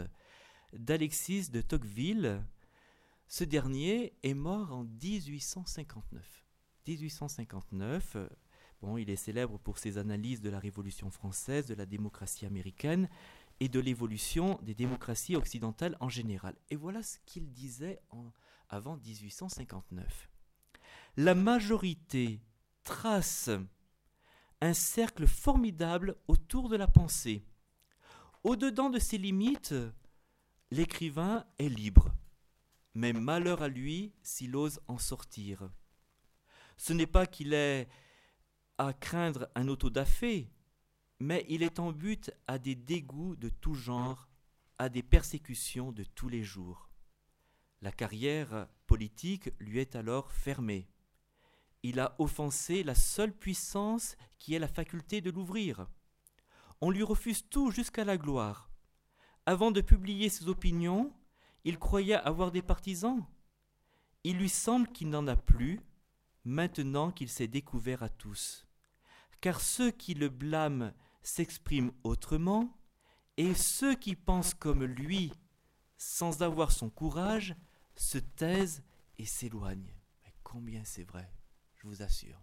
d'Alexis 0.73 1.51
de 1.51 1.61
Tocqueville. 1.61 2.43
Ce 3.27 3.45
dernier 3.45 4.15
est 4.23 4.35
mort 4.35 4.73
en 4.73 4.85
1859. 4.85 6.47
1859, 6.87 8.17
Bon, 8.81 8.97
il 8.97 9.11
est 9.11 9.17
célèbre 9.17 9.59
pour 9.59 9.77
ses 9.77 9.99
analyses 9.99 10.41
de 10.41 10.51
la 10.51 10.61
Révolution 10.61 11.11
française, 11.11 11.67
de 11.67 11.75
la 11.75 11.85
démocratie 11.85 12.47
américaine 12.47 13.09
et 13.61 13.69
de 13.69 13.81
l'évolution 13.81 14.59
des 14.63 14.75
démocraties 14.75 15.37
occidentales 15.37 15.97
en 16.01 16.09
général. 16.09 16.57
Et 16.71 16.77
voilà 16.77 17.03
ce 17.03 17.19
qu'il 17.27 17.53
disait 17.53 18.01
avant 18.69 18.97
1859. 18.97 20.29
La 21.17 21.35
majorité 21.35 22.41
trace 22.85 23.51
un 24.61 24.75
cercle 24.75 25.27
formidable 25.27 26.17
autour 26.29 26.69
de 26.69 26.77
la 26.77 26.87
pensée. 26.87 27.45
Au-dedans 28.45 28.91
de 28.91 28.99
ses 28.99 29.19
limites, 29.19 29.75
l'écrivain 30.71 31.45
est 31.59 31.69
libre, 31.69 32.15
mais 32.95 33.13
malheur 33.13 33.63
à 33.63 33.69
lui 33.69 34.13
s'il 34.23 34.57
ose 34.57 34.81
en 34.89 34.99
sortir. 34.99 35.71
Ce 36.77 36.93
n'est 36.93 37.07
pas 37.07 37.27
qu'il 37.27 37.53
est 37.53 37.89
à 38.79 38.93
craindre 38.93 39.49
un 39.57 39.67
autodafé, 39.69 40.49
mais 41.21 41.45
il 41.49 41.63
est 41.63 41.79
en 41.79 41.93
but 41.93 42.31
à 42.47 42.59
des 42.59 42.75
dégoûts 42.75 43.37
de 43.37 43.49
tout 43.49 43.75
genre, 43.75 44.29
à 44.79 44.89
des 44.89 45.03
persécutions 45.03 45.93
de 45.93 46.05
tous 46.05 46.29
les 46.29 46.43
jours. 46.43 46.89
La 47.83 47.93
carrière 47.93 48.69
politique 48.87 49.51
lui 49.59 49.79
est 49.79 49.97
alors 49.97 50.31
fermée. 50.31 50.89
Il 51.83 52.01
a 52.01 52.15
offensé 52.19 52.83
la 52.83 52.95
seule 52.95 53.33
puissance 53.33 54.17
qui 54.39 54.55
est 54.55 54.59
la 54.59 54.69
faculté 54.69 55.21
de 55.21 55.31
l'ouvrir. 55.31 55.89
On 56.81 56.91
lui 56.91 57.03
refuse 57.03 57.49
tout 57.49 57.71
jusqu'à 57.71 58.05
la 58.05 58.17
gloire. 58.17 58.71
Avant 59.47 59.71
de 59.71 59.81
publier 59.81 60.29
ses 60.29 60.49
opinions, 60.49 61.13
il 61.65 61.79
croyait 61.79 62.15
avoir 62.15 62.53
des 62.53 62.63
partisans. 62.63 63.25
Il 64.25 64.39
lui 64.39 64.49
semble 64.49 64.89
qu'il 64.89 65.11
n'en 65.11 65.27
a 65.27 65.37
plus, 65.37 65.81
maintenant 66.45 67.11
qu'il 67.11 67.29
s'est 67.29 67.49
découvert 67.49 68.03
à 68.03 68.09
tous 68.09 68.69
car 69.41 69.61
ceux 69.61 69.91
qui 69.91 70.15
le 70.15 70.29
blâment 70.29 70.93
s'expriment 71.29 71.93
autrement, 72.05 72.77
et 73.37 73.55
ceux 73.55 73.95
qui 73.95 74.17
pensent 74.17 74.55
comme 74.55 74.85
lui, 74.85 75.33
sans 75.97 76.43
avoir 76.43 76.73
son 76.73 76.91
courage, 76.91 77.55
se 77.95 78.19
taisent 78.19 78.83
et 79.19 79.27
s'éloignent. 79.27 79.95
Mais 80.25 80.33
combien 80.43 80.85
c'est 80.85 81.05
vrai, 81.05 81.31
je 81.77 81.87
vous 81.87 82.03
assure. 82.03 82.43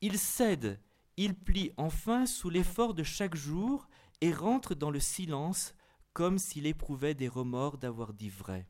Il 0.00 0.18
cède, 0.18 0.80
il 1.16 1.34
plie 1.34 1.72
enfin 1.76 2.26
sous 2.26 2.50
l'effort 2.50 2.94
de 2.94 3.02
chaque 3.02 3.34
jour 3.34 3.88
et 4.20 4.32
rentre 4.32 4.74
dans 4.74 4.90
le 4.90 5.00
silence 5.00 5.74
comme 6.12 6.38
s'il 6.38 6.66
éprouvait 6.66 7.14
des 7.14 7.28
remords 7.28 7.78
d'avoir 7.78 8.12
dit 8.12 8.30
vrai. 8.30 8.66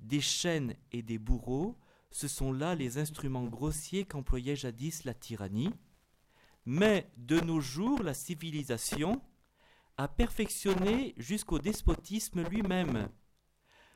Des 0.00 0.20
chaînes 0.20 0.74
et 0.92 1.02
des 1.02 1.18
bourreaux, 1.18 1.78
ce 2.10 2.28
sont 2.28 2.52
là 2.52 2.74
les 2.74 2.98
instruments 2.98 3.46
grossiers 3.46 4.06
qu'employait 4.06 4.56
jadis 4.56 5.04
la 5.04 5.12
tyrannie, 5.12 5.74
mais 6.70 7.10
de 7.16 7.40
nos 7.40 7.62
jours, 7.62 8.02
la 8.02 8.12
civilisation 8.12 9.22
a 9.96 10.06
perfectionné 10.06 11.14
jusqu'au 11.16 11.58
despotisme 11.58 12.42
lui-même. 12.42 13.08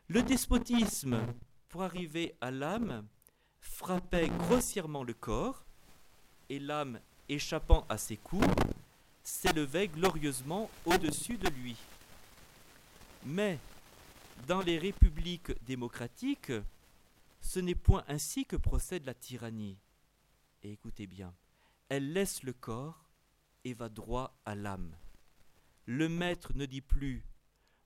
Le 0.08 0.22
despotisme, 0.22 1.20
pour 1.68 1.82
arriver 1.82 2.34
à 2.40 2.50
l'âme, 2.50 3.06
frappait 3.60 4.30
grossièrement 4.38 5.04
le 5.04 5.12
corps, 5.12 5.66
et 6.48 6.58
l'âme, 6.58 6.98
échappant 7.28 7.84
à 7.90 7.98
ses 7.98 8.16
coups, 8.16 8.48
s'élevait 9.22 9.88
glorieusement 9.88 10.70
au-dessus 10.86 11.36
de 11.36 11.50
lui. 11.50 11.76
Mais 13.26 13.58
dans 14.48 14.62
les 14.62 14.78
républiques 14.78 15.52
démocratiques, 15.66 16.52
ce 17.42 17.60
n'est 17.60 17.74
point 17.74 18.02
ainsi 18.08 18.46
que 18.46 18.56
procède 18.56 19.04
la 19.04 19.12
tyrannie. 19.12 19.76
Et 20.62 20.72
écoutez 20.72 21.06
bien, 21.06 21.34
elle 21.92 22.14
laisse 22.14 22.42
le 22.42 22.54
corps 22.54 23.04
et 23.64 23.74
va 23.74 23.90
droit 23.90 24.34
à 24.46 24.54
l'âme. 24.54 24.96
Le 25.84 26.08
maître 26.08 26.54
ne 26.54 26.64
dit 26.64 26.80
plus 26.80 27.22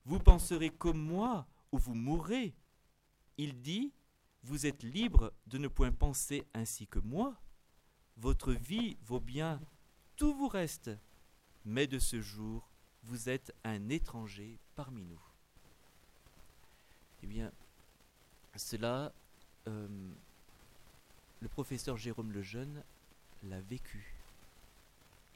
Vous 0.05 0.21
penserez 0.21 0.71
comme 0.71 1.01
moi 1.01 1.49
ou 1.73 1.79
vous 1.79 1.97
mourrez. 1.97 2.55
Il 3.37 3.61
dit 3.63 3.93
Vous 4.45 4.65
êtes 4.65 4.85
libre 4.85 5.33
de 5.49 5.59
ne 5.59 5.67
point 5.67 5.91
penser 5.91 6.47
ainsi 6.55 6.87
que 6.87 7.01
moi. 7.01 7.35
Votre 8.17 8.53
vie 8.53 8.97
vaut 9.03 9.19
bien, 9.19 9.61
tout 10.15 10.33
vous 10.33 10.47
reste. 10.47 10.93
Mais 11.65 11.89
de 11.89 11.99
ce 11.99 12.21
jour, 12.21 12.71
vous 13.03 13.29
êtes 13.29 13.53
un 13.65 13.89
étranger 13.89 14.61
parmi 14.77 15.03
nous. 15.05 15.25
Eh 17.25 17.27
bien, 17.27 17.51
cela, 18.55 19.13
euh, 19.67 19.89
le 21.41 21.49
professeur 21.49 21.97
Jérôme 21.97 22.31
Lejeune 22.31 22.85
l'a 23.49 23.61
vécu. 23.61 24.14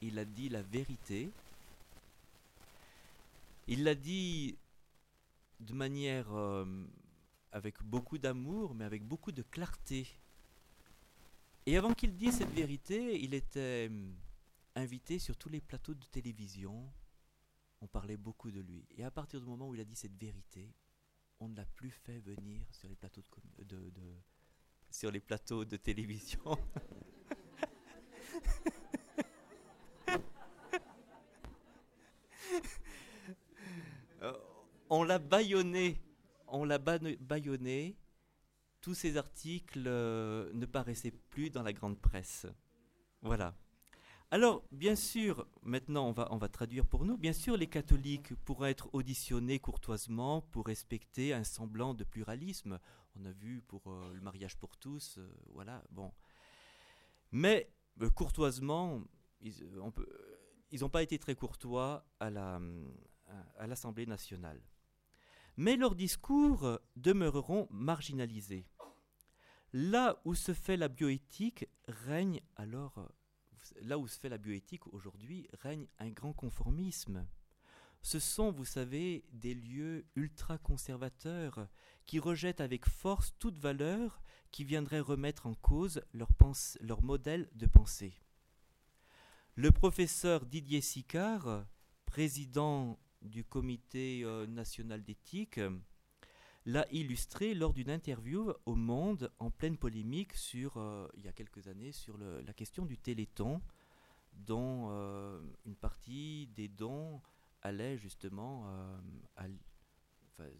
Il 0.01 0.17
a 0.19 0.25
dit 0.25 0.49
la 0.49 0.61
vérité. 0.61 1.31
Il 3.67 3.83
l'a 3.83 3.95
dit 3.95 4.57
de 5.59 5.73
manière 5.73 6.33
euh, 6.33 6.65
avec 7.51 7.81
beaucoup 7.83 8.17
d'amour, 8.17 8.73
mais 8.73 8.85
avec 8.85 9.03
beaucoup 9.03 9.31
de 9.31 9.43
clarté. 9.43 10.07
Et 11.65 11.77
avant 11.77 11.93
qu'il 11.93 12.15
dise 12.15 12.39
cette 12.39 12.53
vérité, 12.53 13.21
il 13.21 13.33
était 13.33 13.87
euh, 13.89 14.11
invité 14.75 15.19
sur 15.19 15.37
tous 15.37 15.49
les 15.49 15.61
plateaux 15.61 15.93
de 15.93 16.05
télévision. 16.05 16.91
on 17.81 17.87
parlait 17.87 18.17
beaucoup 18.17 18.51
de 18.51 18.61
lui. 18.61 18.85
Et 18.97 19.03
à 19.03 19.11
partir 19.11 19.39
du 19.39 19.47
moment 19.47 19.69
où 19.69 19.75
il 19.75 19.81
a 19.81 19.85
dit 19.85 19.95
cette 19.95 20.17
vérité, 20.17 20.73
on 21.39 21.49
ne 21.49 21.55
l'a 21.55 21.65
plus 21.65 21.91
fait 21.91 22.19
venir 22.19 22.65
sur 22.71 22.87
les 22.87 22.95
plateaux 22.95 23.23
de, 23.59 23.89
de 23.89 24.15
sur 24.89 25.09
les 25.11 25.19
plateaux 25.21 25.65
de 25.65 25.77
télévision. 25.77 26.41
Euh, 34.21 34.33
on 34.89 35.03
l'a 35.03 35.17
baïonné, 35.17 35.99
on 36.47 36.63
l'a 36.63 36.77
baïonné. 36.77 37.97
Tous 38.81 38.93
ces 38.93 39.17
articles 39.17 39.83
euh, 39.87 40.51
ne 40.53 40.65
paraissaient 40.65 41.13
plus 41.29 41.49
dans 41.49 41.63
la 41.63 41.73
grande 41.73 41.99
presse. 41.99 42.45
Voilà. 43.21 43.55
Alors, 44.29 44.63
bien 44.71 44.95
sûr, 44.95 45.47
maintenant 45.63 46.07
on 46.07 46.11
va, 46.11 46.27
on 46.31 46.37
va 46.37 46.47
traduire 46.49 46.85
pour 46.85 47.03
nous, 47.03 47.17
bien 47.17 47.33
sûr 47.33 47.57
les 47.57 47.67
catholiques 47.67 48.33
pourraient 48.45 48.71
être 48.71 48.89
auditionnés 48.93 49.59
courtoisement 49.59 50.41
pour 50.41 50.67
respecter 50.67 51.33
un 51.33 51.43
semblant 51.43 51.93
de 51.93 52.03
pluralisme. 52.03 52.79
On 53.15 53.25
a 53.25 53.31
vu 53.31 53.61
pour 53.67 53.81
euh, 53.87 54.13
le 54.13 54.21
mariage 54.21 54.55
pour 54.55 54.77
tous, 54.77 55.19
voilà, 55.53 55.83
bon. 55.89 56.11
Mais 57.31 57.69
courtoisement, 58.09 59.01
ils 59.41 60.79
n'ont 60.79 60.89
pas 60.89 61.03
été 61.03 61.19
très 61.19 61.35
courtois 61.35 62.05
à 62.19 62.29
à 63.57 63.67
l'Assemblée 63.67 64.05
nationale. 64.05 64.61
Mais 65.57 65.75
leurs 65.75 65.95
discours 65.95 66.79
demeureront 66.95 67.67
marginalisés. 67.71 68.65
Là 69.73 70.21
où 70.25 70.35
se 70.35 70.53
fait 70.53 70.77
la 70.77 70.87
bioéthique, 70.87 71.67
règne 71.87 72.41
alors, 72.55 73.09
là 73.81 73.97
où 73.97 74.07
se 74.07 74.19
fait 74.19 74.29
la 74.29 74.37
bioéthique 74.37 74.87
aujourd'hui, 74.87 75.47
règne 75.53 75.87
un 75.99 76.09
grand 76.09 76.33
conformisme. 76.33 77.25
Ce 78.01 78.19
sont, 78.19 78.51
vous 78.51 78.65
savez, 78.65 79.23
des 79.31 79.53
lieux 79.53 80.05
ultra-conservateurs 80.15 81.67
qui 82.11 82.19
rejettent 82.19 82.59
avec 82.59 82.89
force 82.89 83.33
toute 83.39 83.57
valeur 83.57 84.21
qui 84.51 84.65
viendrait 84.65 84.99
remettre 84.99 85.47
en 85.47 85.53
cause 85.53 86.01
leur, 86.11 87.01
modèle 87.01 87.49
de 87.55 87.65
pensée. 87.65 88.13
Le 89.55 89.71
professeur 89.71 90.45
Didier 90.45 90.81
Sicard, 90.81 91.65
président 92.05 92.99
du 93.21 93.45
Comité 93.45 94.23
euh, 94.25 94.45
national 94.45 95.05
d'éthique 95.05 95.61
l'a 96.65 96.85
illustré 96.91 97.53
lors 97.53 97.73
d'une 97.73 97.89
interview 97.89 98.51
au 98.65 98.75
Monde 98.75 99.31
en 99.39 99.49
pleine 99.49 99.77
polémique 99.77 100.33
sur, 100.33 100.75
euh, 100.75 101.07
il 101.15 101.23
y 101.23 101.29
a 101.29 101.31
quelques 101.31 101.69
années 101.69 101.93
sur 101.93 102.17
la 102.17 102.51
question 102.51 102.85
du 102.85 102.97
téléthon, 102.97 103.61
dont 104.33 104.89
euh, 104.89 105.39
une 105.65 105.77
partie 105.77 106.47
des 106.57 106.67
dons 106.67 107.21
allait 107.61 107.97
justement, 107.97 108.65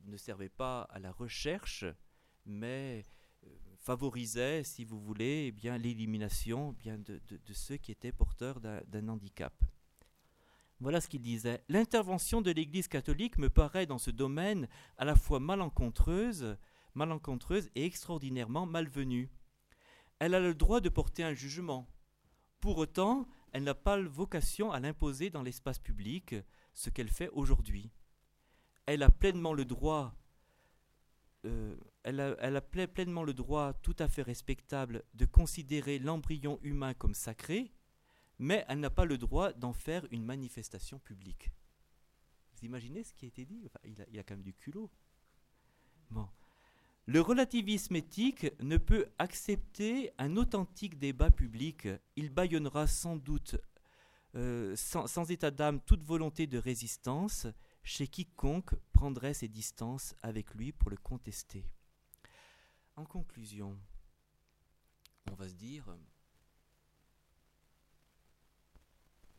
ne 0.05 0.17
servait 0.17 0.49
pas 0.49 0.81
à 0.83 0.99
la 0.99 1.11
recherche, 1.11 1.85
mais 2.45 3.05
favorisait, 3.77 4.63
si 4.63 4.85
vous 4.85 4.99
voulez, 4.99 5.45
eh 5.47 5.51
bien 5.51 5.77
l'élimination 5.77 6.75
eh 6.85 6.97
de, 6.97 7.53
ceux 7.53 7.77
qui 7.77 7.91
étaient 7.91 8.11
porteurs 8.11 8.59
d'un 8.59 9.07
handicap. 9.07 9.53
Voilà 10.79 11.01
ce 11.01 11.07
qu'il 11.07 11.21
disait. 11.21 11.63
L'intervention 11.69 12.41
de 12.41 12.51
l'Église 12.51 12.87
catholique 12.87 13.37
me 13.37 13.49
paraît 13.49 13.85
dans 13.85 13.97
ce 13.97 14.11
domaine 14.11 14.67
à 14.97 15.05
la 15.05 15.15
fois 15.15 15.39
malencontreuse, 15.39 16.57
malencontreuse 16.95 17.69
et 17.75 17.85
extraordinairement 17.85 18.65
malvenue. 18.65 19.29
Elle 20.19 20.35
a 20.35 20.39
le 20.39 20.53
droit 20.53 20.81
de 20.81 20.89
porter 20.89 21.23
un 21.23 21.33
jugement. 21.33 21.87
Pour 22.59 22.77
autant, 22.77 23.27
elle 23.51 23.63
n'a 23.63 23.75
pas 23.75 23.99
vocation 23.99 24.71
à 24.71 24.79
l'imposer 24.79 25.29
dans 25.29 25.43
l'espace 25.43 25.79
public, 25.79 26.35
ce 26.73 26.89
qu'elle 26.89 27.09
fait 27.09 27.29
aujourd'hui. 27.29 27.91
Elle 28.85 29.03
a 29.03 29.09
pleinement 29.09 29.53
le 29.53 29.65
droit, 29.65 30.13
euh, 31.45 31.75
elle 32.03 32.19
a 32.19 32.61
pleinement 32.61 33.23
le 33.23 33.33
droit 33.33 33.73
tout 33.73 33.95
à 33.99 34.07
fait 34.07 34.21
respectable 34.21 35.03
de 35.13 35.25
considérer 35.25 35.99
l'embryon 35.99 36.59
humain 36.63 36.93
comme 36.93 37.13
sacré, 37.13 37.71
mais 38.39 38.65
elle 38.67 38.79
n'a 38.79 38.89
pas 38.89 39.05
le 39.05 39.17
droit 39.17 39.53
d'en 39.53 39.73
faire 39.73 40.05
une 40.11 40.25
manifestation 40.25 40.99
publique. 40.99 41.51
Vous 42.53 42.65
imaginez 42.65 43.03
ce 43.03 43.13
qui 43.13 43.25
a 43.25 43.27
été 43.27 43.45
dit? 43.45 43.69
Il, 43.85 44.01
a, 44.01 44.19
a, 44.19 44.23
quand 44.23 44.35
même 44.35 44.43
du 44.43 44.53
culot. 44.53 44.89
Le 47.07 47.19
relativisme 47.19 47.95
éthique 47.95 48.47
ne 48.61 48.77
peut 48.77 49.07
accepter 49.17 50.11
un 50.17 50.37
authentique 50.37 50.99
débat 50.99 51.31
public. 51.31 51.87
Il 52.15 52.29
bâillonnera 52.29 52.87
sans 52.87 53.17
doute, 53.17 53.57
euh, 54.35 54.75
sans, 54.75 55.29
état 55.31 55.51
d'âme, 55.51 55.81
toute 55.81 56.03
volonté 56.03 56.47
de 56.47 56.57
résistance 56.57 57.47
chez 57.83 58.07
quiconque 58.07 58.75
prendrait 58.93 59.33
ses 59.33 59.47
distances 59.47 60.15
avec 60.21 60.53
lui 60.53 60.71
pour 60.71 60.89
le 60.89 60.97
contester. 60.97 61.65
En 62.95 63.05
conclusion, 63.05 63.79
on 65.29 65.35
va 65.35 65.47
se 65.47 65.55
dire, 65.55 65.97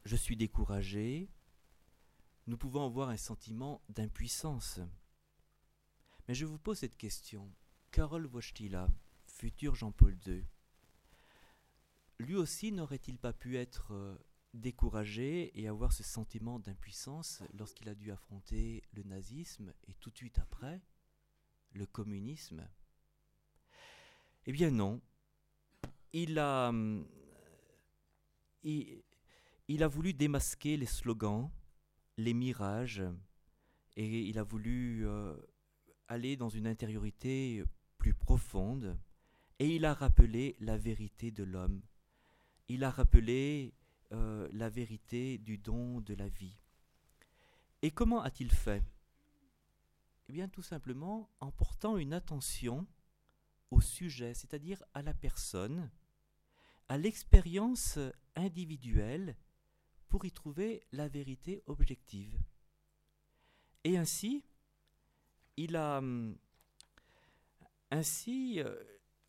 je 0.04 0.16
suis 0.16 0.36
découragé, 0.36 1.28
nous 2.46 2.56
pouvons 2.56 2.84
avoir 2.84 3.08
un 3.08 3.16
sentiment 3.16 3.82
d'impuissance. 3.88 4.80
Mais 6.26 6.34
je 6.34 6.46
vous 6.46 6.58
pose 6.58 6.78
cette 6.78 6.96
question. 6.96 7.52
Karol 7.90 8.26
Wojtyla, 8.26 8.88
futur 9.26 9.74
Jean-Paul 9.74 10.16
II, 10.26 10.44
lui 12.18 12.36
aussi 12.36 12.72
n'aurait-il 12.72 13.18
pas 13.18 13.32
pu 13.32 13.56
être 13.56 13.92
euh, 13.92 14.16
découragé 14.54 15.58
et 15.58 15.68
avoir 15.68 15.92
ce 15.92 16.02
sentiment 16.02 16.58
d'impuissance 16.58 17.42
lorsqu'il 17.54 17.88
a 17.88 17.94
dû 17.94 18.10
affronter 18.10 18.82
le 18.92 19.02
nazisme 19.02 19.72
et 19.88 19.94
tout 19.94 20.10
de 20.10 20.16
suite 20.16 20.38
après 20.38 20.80
le 21.72 21.86
communisme? 21.86 22.68
Eh 24.46 24.52
bien 24.52 24.70
non. 24.70 25.00
Il 26.12 26.38
a, 26.38 26.68
hum, 26.68 27.06
il, 28.62 29.82
a 29.82 29.88
voulu 29.88 30.12
démasquer 30.12 30.76
les 30.76 30.86
slogans, 30.86 31.50
les 32.18 32.34
mirages, 32.34 33.02
et 33.96 34.22
il 34.22 34.38
a 34.38 34.42
voulu 34.42 35.06
euh, 35.06 35.34
aller 36.08 36.36
dans 36.36 36.50
une 36.50 36.66
intériorité 36.66 37.64
plus 37.96 38.14
profonde, 38.14 38.98
et 39.58 39.76
il 39.76 39.84
a 39.84 39.94
rappelé 39.94 40.56
la 40.60 40.76
vérité 40.76 41.30
de 41.30 41.44
l'homme. 41.44 41.80
Il 42.68 42.84
a 42.84 42.90
rappelé 42.90 43.72
euh, 44.12 44.48
la 44.52 44.68
vérité 44.68 45.38
du 45.38 45.58
don 45.58 46.00
de 46.00 46.14
la 46.14 46.28
vie. 46.28 46.58
Et 47.82 47.90
comment 47.90 48.22
a-t-il 48.22 48.52
fait? 48.52 48.82
Eh 50.28 50.32
bien 50.32 50.48
tout 50.48 50.62
simplement 50.62 51.30
en 51.40 51.50
portant 51.50 51.96
une 51.96 52.12
attention 52.12 52.86
au 53.70 53.80
sujet, 53.80 54.34
c'est-à-dire 54.34 54.82
à 54.94 55.02
la 55.02 55.14
personne, 55.14 55.90
à 56.88 56.98
l'expérience 56.98 57.98
individuelle 58.36 59.36
pour 60.08 60.24
y 60.24 60.30
trouver 60.30 60.82
la 60.92 61.08
vérité 61.08 61.62
objective. 61.66 62.38
Et 63.84 63.96
ainsi, 63.96 64.44
il 65.56 65.74
a 65.76 65.98
hum, 65.98 66.36
ainsi, 67.90 68.60
euh, 68.60 68.74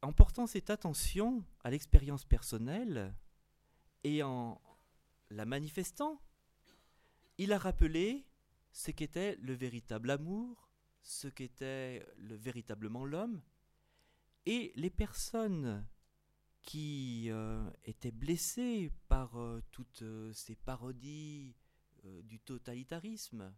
en 0.02 0.14
portant 0.14 0.48
cette 0.48 0.70
attention 0.70 1.44
à 1.64 1.70
l'expérience 1.70 2.24
personnelle 2.24 3.14
et 4.04 4.24
en 4.24 4.62
la 5.34 5.46
manifestant, 5.46 6.22
il 7.38 7.52
a 7.52 7.58
rappelé 7.58 8.26
ce 8.72 8.92
qu'était 8.92 9.36
le 9.38 9.54
véritable 9.54 10.12
amour, 10.12 10.72
ce 11.02 11.28
qu'était 11.28 12.06
le, 12.18 12.36
véritablement 12.36 13.06
l'homme, 13.06 13.42
et 14.46 14.72
les 14.76 14.90
personnes 14.90 15.86
qui 16.62 17.30
euh, 17.30 17.70
était 17.84 18.12
blessé 18.12 18.92
par 19.08 19.38
euh, 19.38 19.62
toutes 19.72 20.02
euh, 20.02 20.32
ces 20.34 20.56
parodies 20.56 21.56
du 22.26 22.38
totalitarisme, 22.38 23.56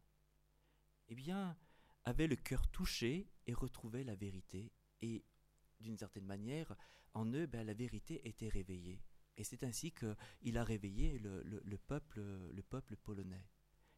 eh 1.07 1.15
bien, 1.15 1.57
avait 2.03 2.27
le 2.27 2.35
cœur 2.35 2.67
touché 2.67 3.27
et 3.47 3.53
retrouvait 3.55 4.03
la 4.03 4.13
vérité. 4.13 4.71
Et 5.01 5.25
d'une 5.79 5.97
certaine 5.97 6.27
manière, 6.27 6.75
en 7.15 7.25
eux, 7.33 7.47
ben, 7.47 7.65
la 7.65 7.73
vérité 7.73 8.21
était 8.27 8.49
réveillée. 8.49 9.01
Et 9.37 9.43
c'est 9.43 9.63
ainsi 9.63 9.91
qu'il 9.91 10.57
a 10.57 10.63
réveillé 10.63 11.19
le, 11.19 11.43
le, 11.43 11.77
peuple, 11.77 12.19
le 12.19 12.63
peuple 12.63 12.95
polonais. 12.95 13.45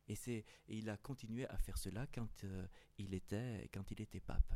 Et, 0.07 0.45
il 0.67 0.89
a 0.89 0.97
continué 0.97 1.47
à 1.47 1.57
faire 1.57 1.77
cela 1.77 2.07
quand, 2.07 2.45
il 2.97 3.13
était, 3.13 3.69
quand 3.73 3.91
il 3.91 4.01
était 4.01 4.19
pape. 4.19 4.53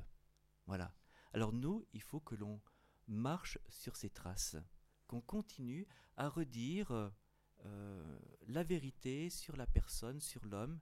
Voilà. 0.66 0.94
Alors 1.34 1.54
nous, 1.54 1.86
il 1.94 2.02
faut 2.02 2.20
que 2.20 2.36
l'on 2.36 2.62
marche 3.08 3.58
sur 3.70 3.96
ces 3.96 4.10
traces, 4.10 4.58
qu'on 5.08 5.22
continue 5.22 5.88
à 6.18 6.30
redire 6.30 7.12
euh, 7.66 8.20
la 8.48 8.64
vérité 8.64 9.30
sur 9.30 9.56
la 9.56 9.68
personne, 9.68 10.20
sur 10.20 10.46
l'homme, 10.46 10.80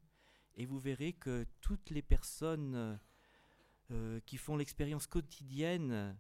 et 0.56 0.66
vous 0.66 0.80
verrez 0.80 1.14
que 1.14 1.46
toutes 1.62 1.90
les 1.90 2.02
personnes 2.02 3.00
euh, 3.92 4.20
qui 4.26 4.38
font 4.38 4.56
l'expérience 4.56 5.08
quotidienne, 5.08 5.92
euh, 5.92 6.14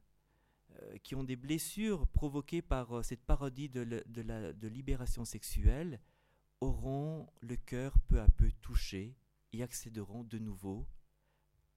qui 1.03 1.15
ont 1.15 1.23
des 1.23 1.35
blessures 1.35 2.07
provoquées 2.07 2.61
par 2.61 3.03
cette 3.03 3.23
parodie 3.23 3.69
de, 3.69 4.67
libération 4.67 5.25
sexuelle, 5.25 5.99
auront 6.61 7.27
le 7.41 7.55
cœur 7.55 7.97
peu 8.07 8.19
à 8.19 8.27
peu 8.37 8.51
touché 8.61 9.15
y 9.51 9.63
accéderont 9.63 10.23
de 10.23 10.37
nouveau 10.37 10.87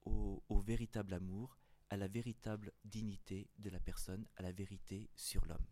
au, 0.05 0.43
au 0.49 0.61
véritable 0.61 1.14
amour, 1.14 1.59
à 1.90 1.97
la 1.97 2.09
véritable 2.09 2.72
dignité 2.84 3.49
de 3.59 3.70
la 3.70 3.80
personne, 3.80 4.26
à 4.36 4.43
la 4.43 4.53
vérité 4.53 5.11
sur 5.14 5.45
l'homme. 5.47 5.66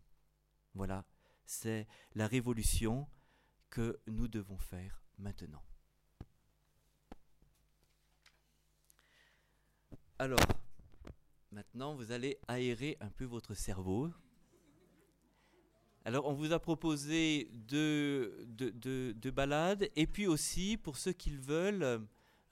Voilà, 0.73 1.05
c'est 1.45 1.87
la 2.15 2.27
révolution 2.27 3.07
que 3.69 3.99
nous 4.07 4.27
devons 4.27 4.57
faire 4.57 5.03
maintenant. 5.17 5.63
Alors, 10.19 10.39
maintenant, 11.51 11.95
vous 11.95 12.11
allez 12.11 12.37
aérer 12.47 12.97
un 13.01 13.09
peu 13.09 13.25
votre 13.25 13.53
cerveau. 13.53 14.09
Alors, 16.05 16.25
on 16.27 16.33
vous 16.33 16.51
a 16.53 16.59
proposé 16.59 17.49
deux, 17.53 18.47
balades, 19.33 19.89
et 19.95 20.07
puis 20.07 20.27
aussi, 20.27 20.77
pour 20.77 20.97
ceux 20.97 21.11
qui 21.11 21.29
le 21.29 21.41
veulent, 21.41 22.01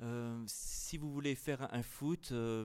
euh, 0.02 0.44
si 0.48 0.98
vous 0.98 1.12
voulez 1.12 1.36
faire 1.36 1.74
un 1.74 1.82
foot, 1.82 2.30
euh, 2.32 2.58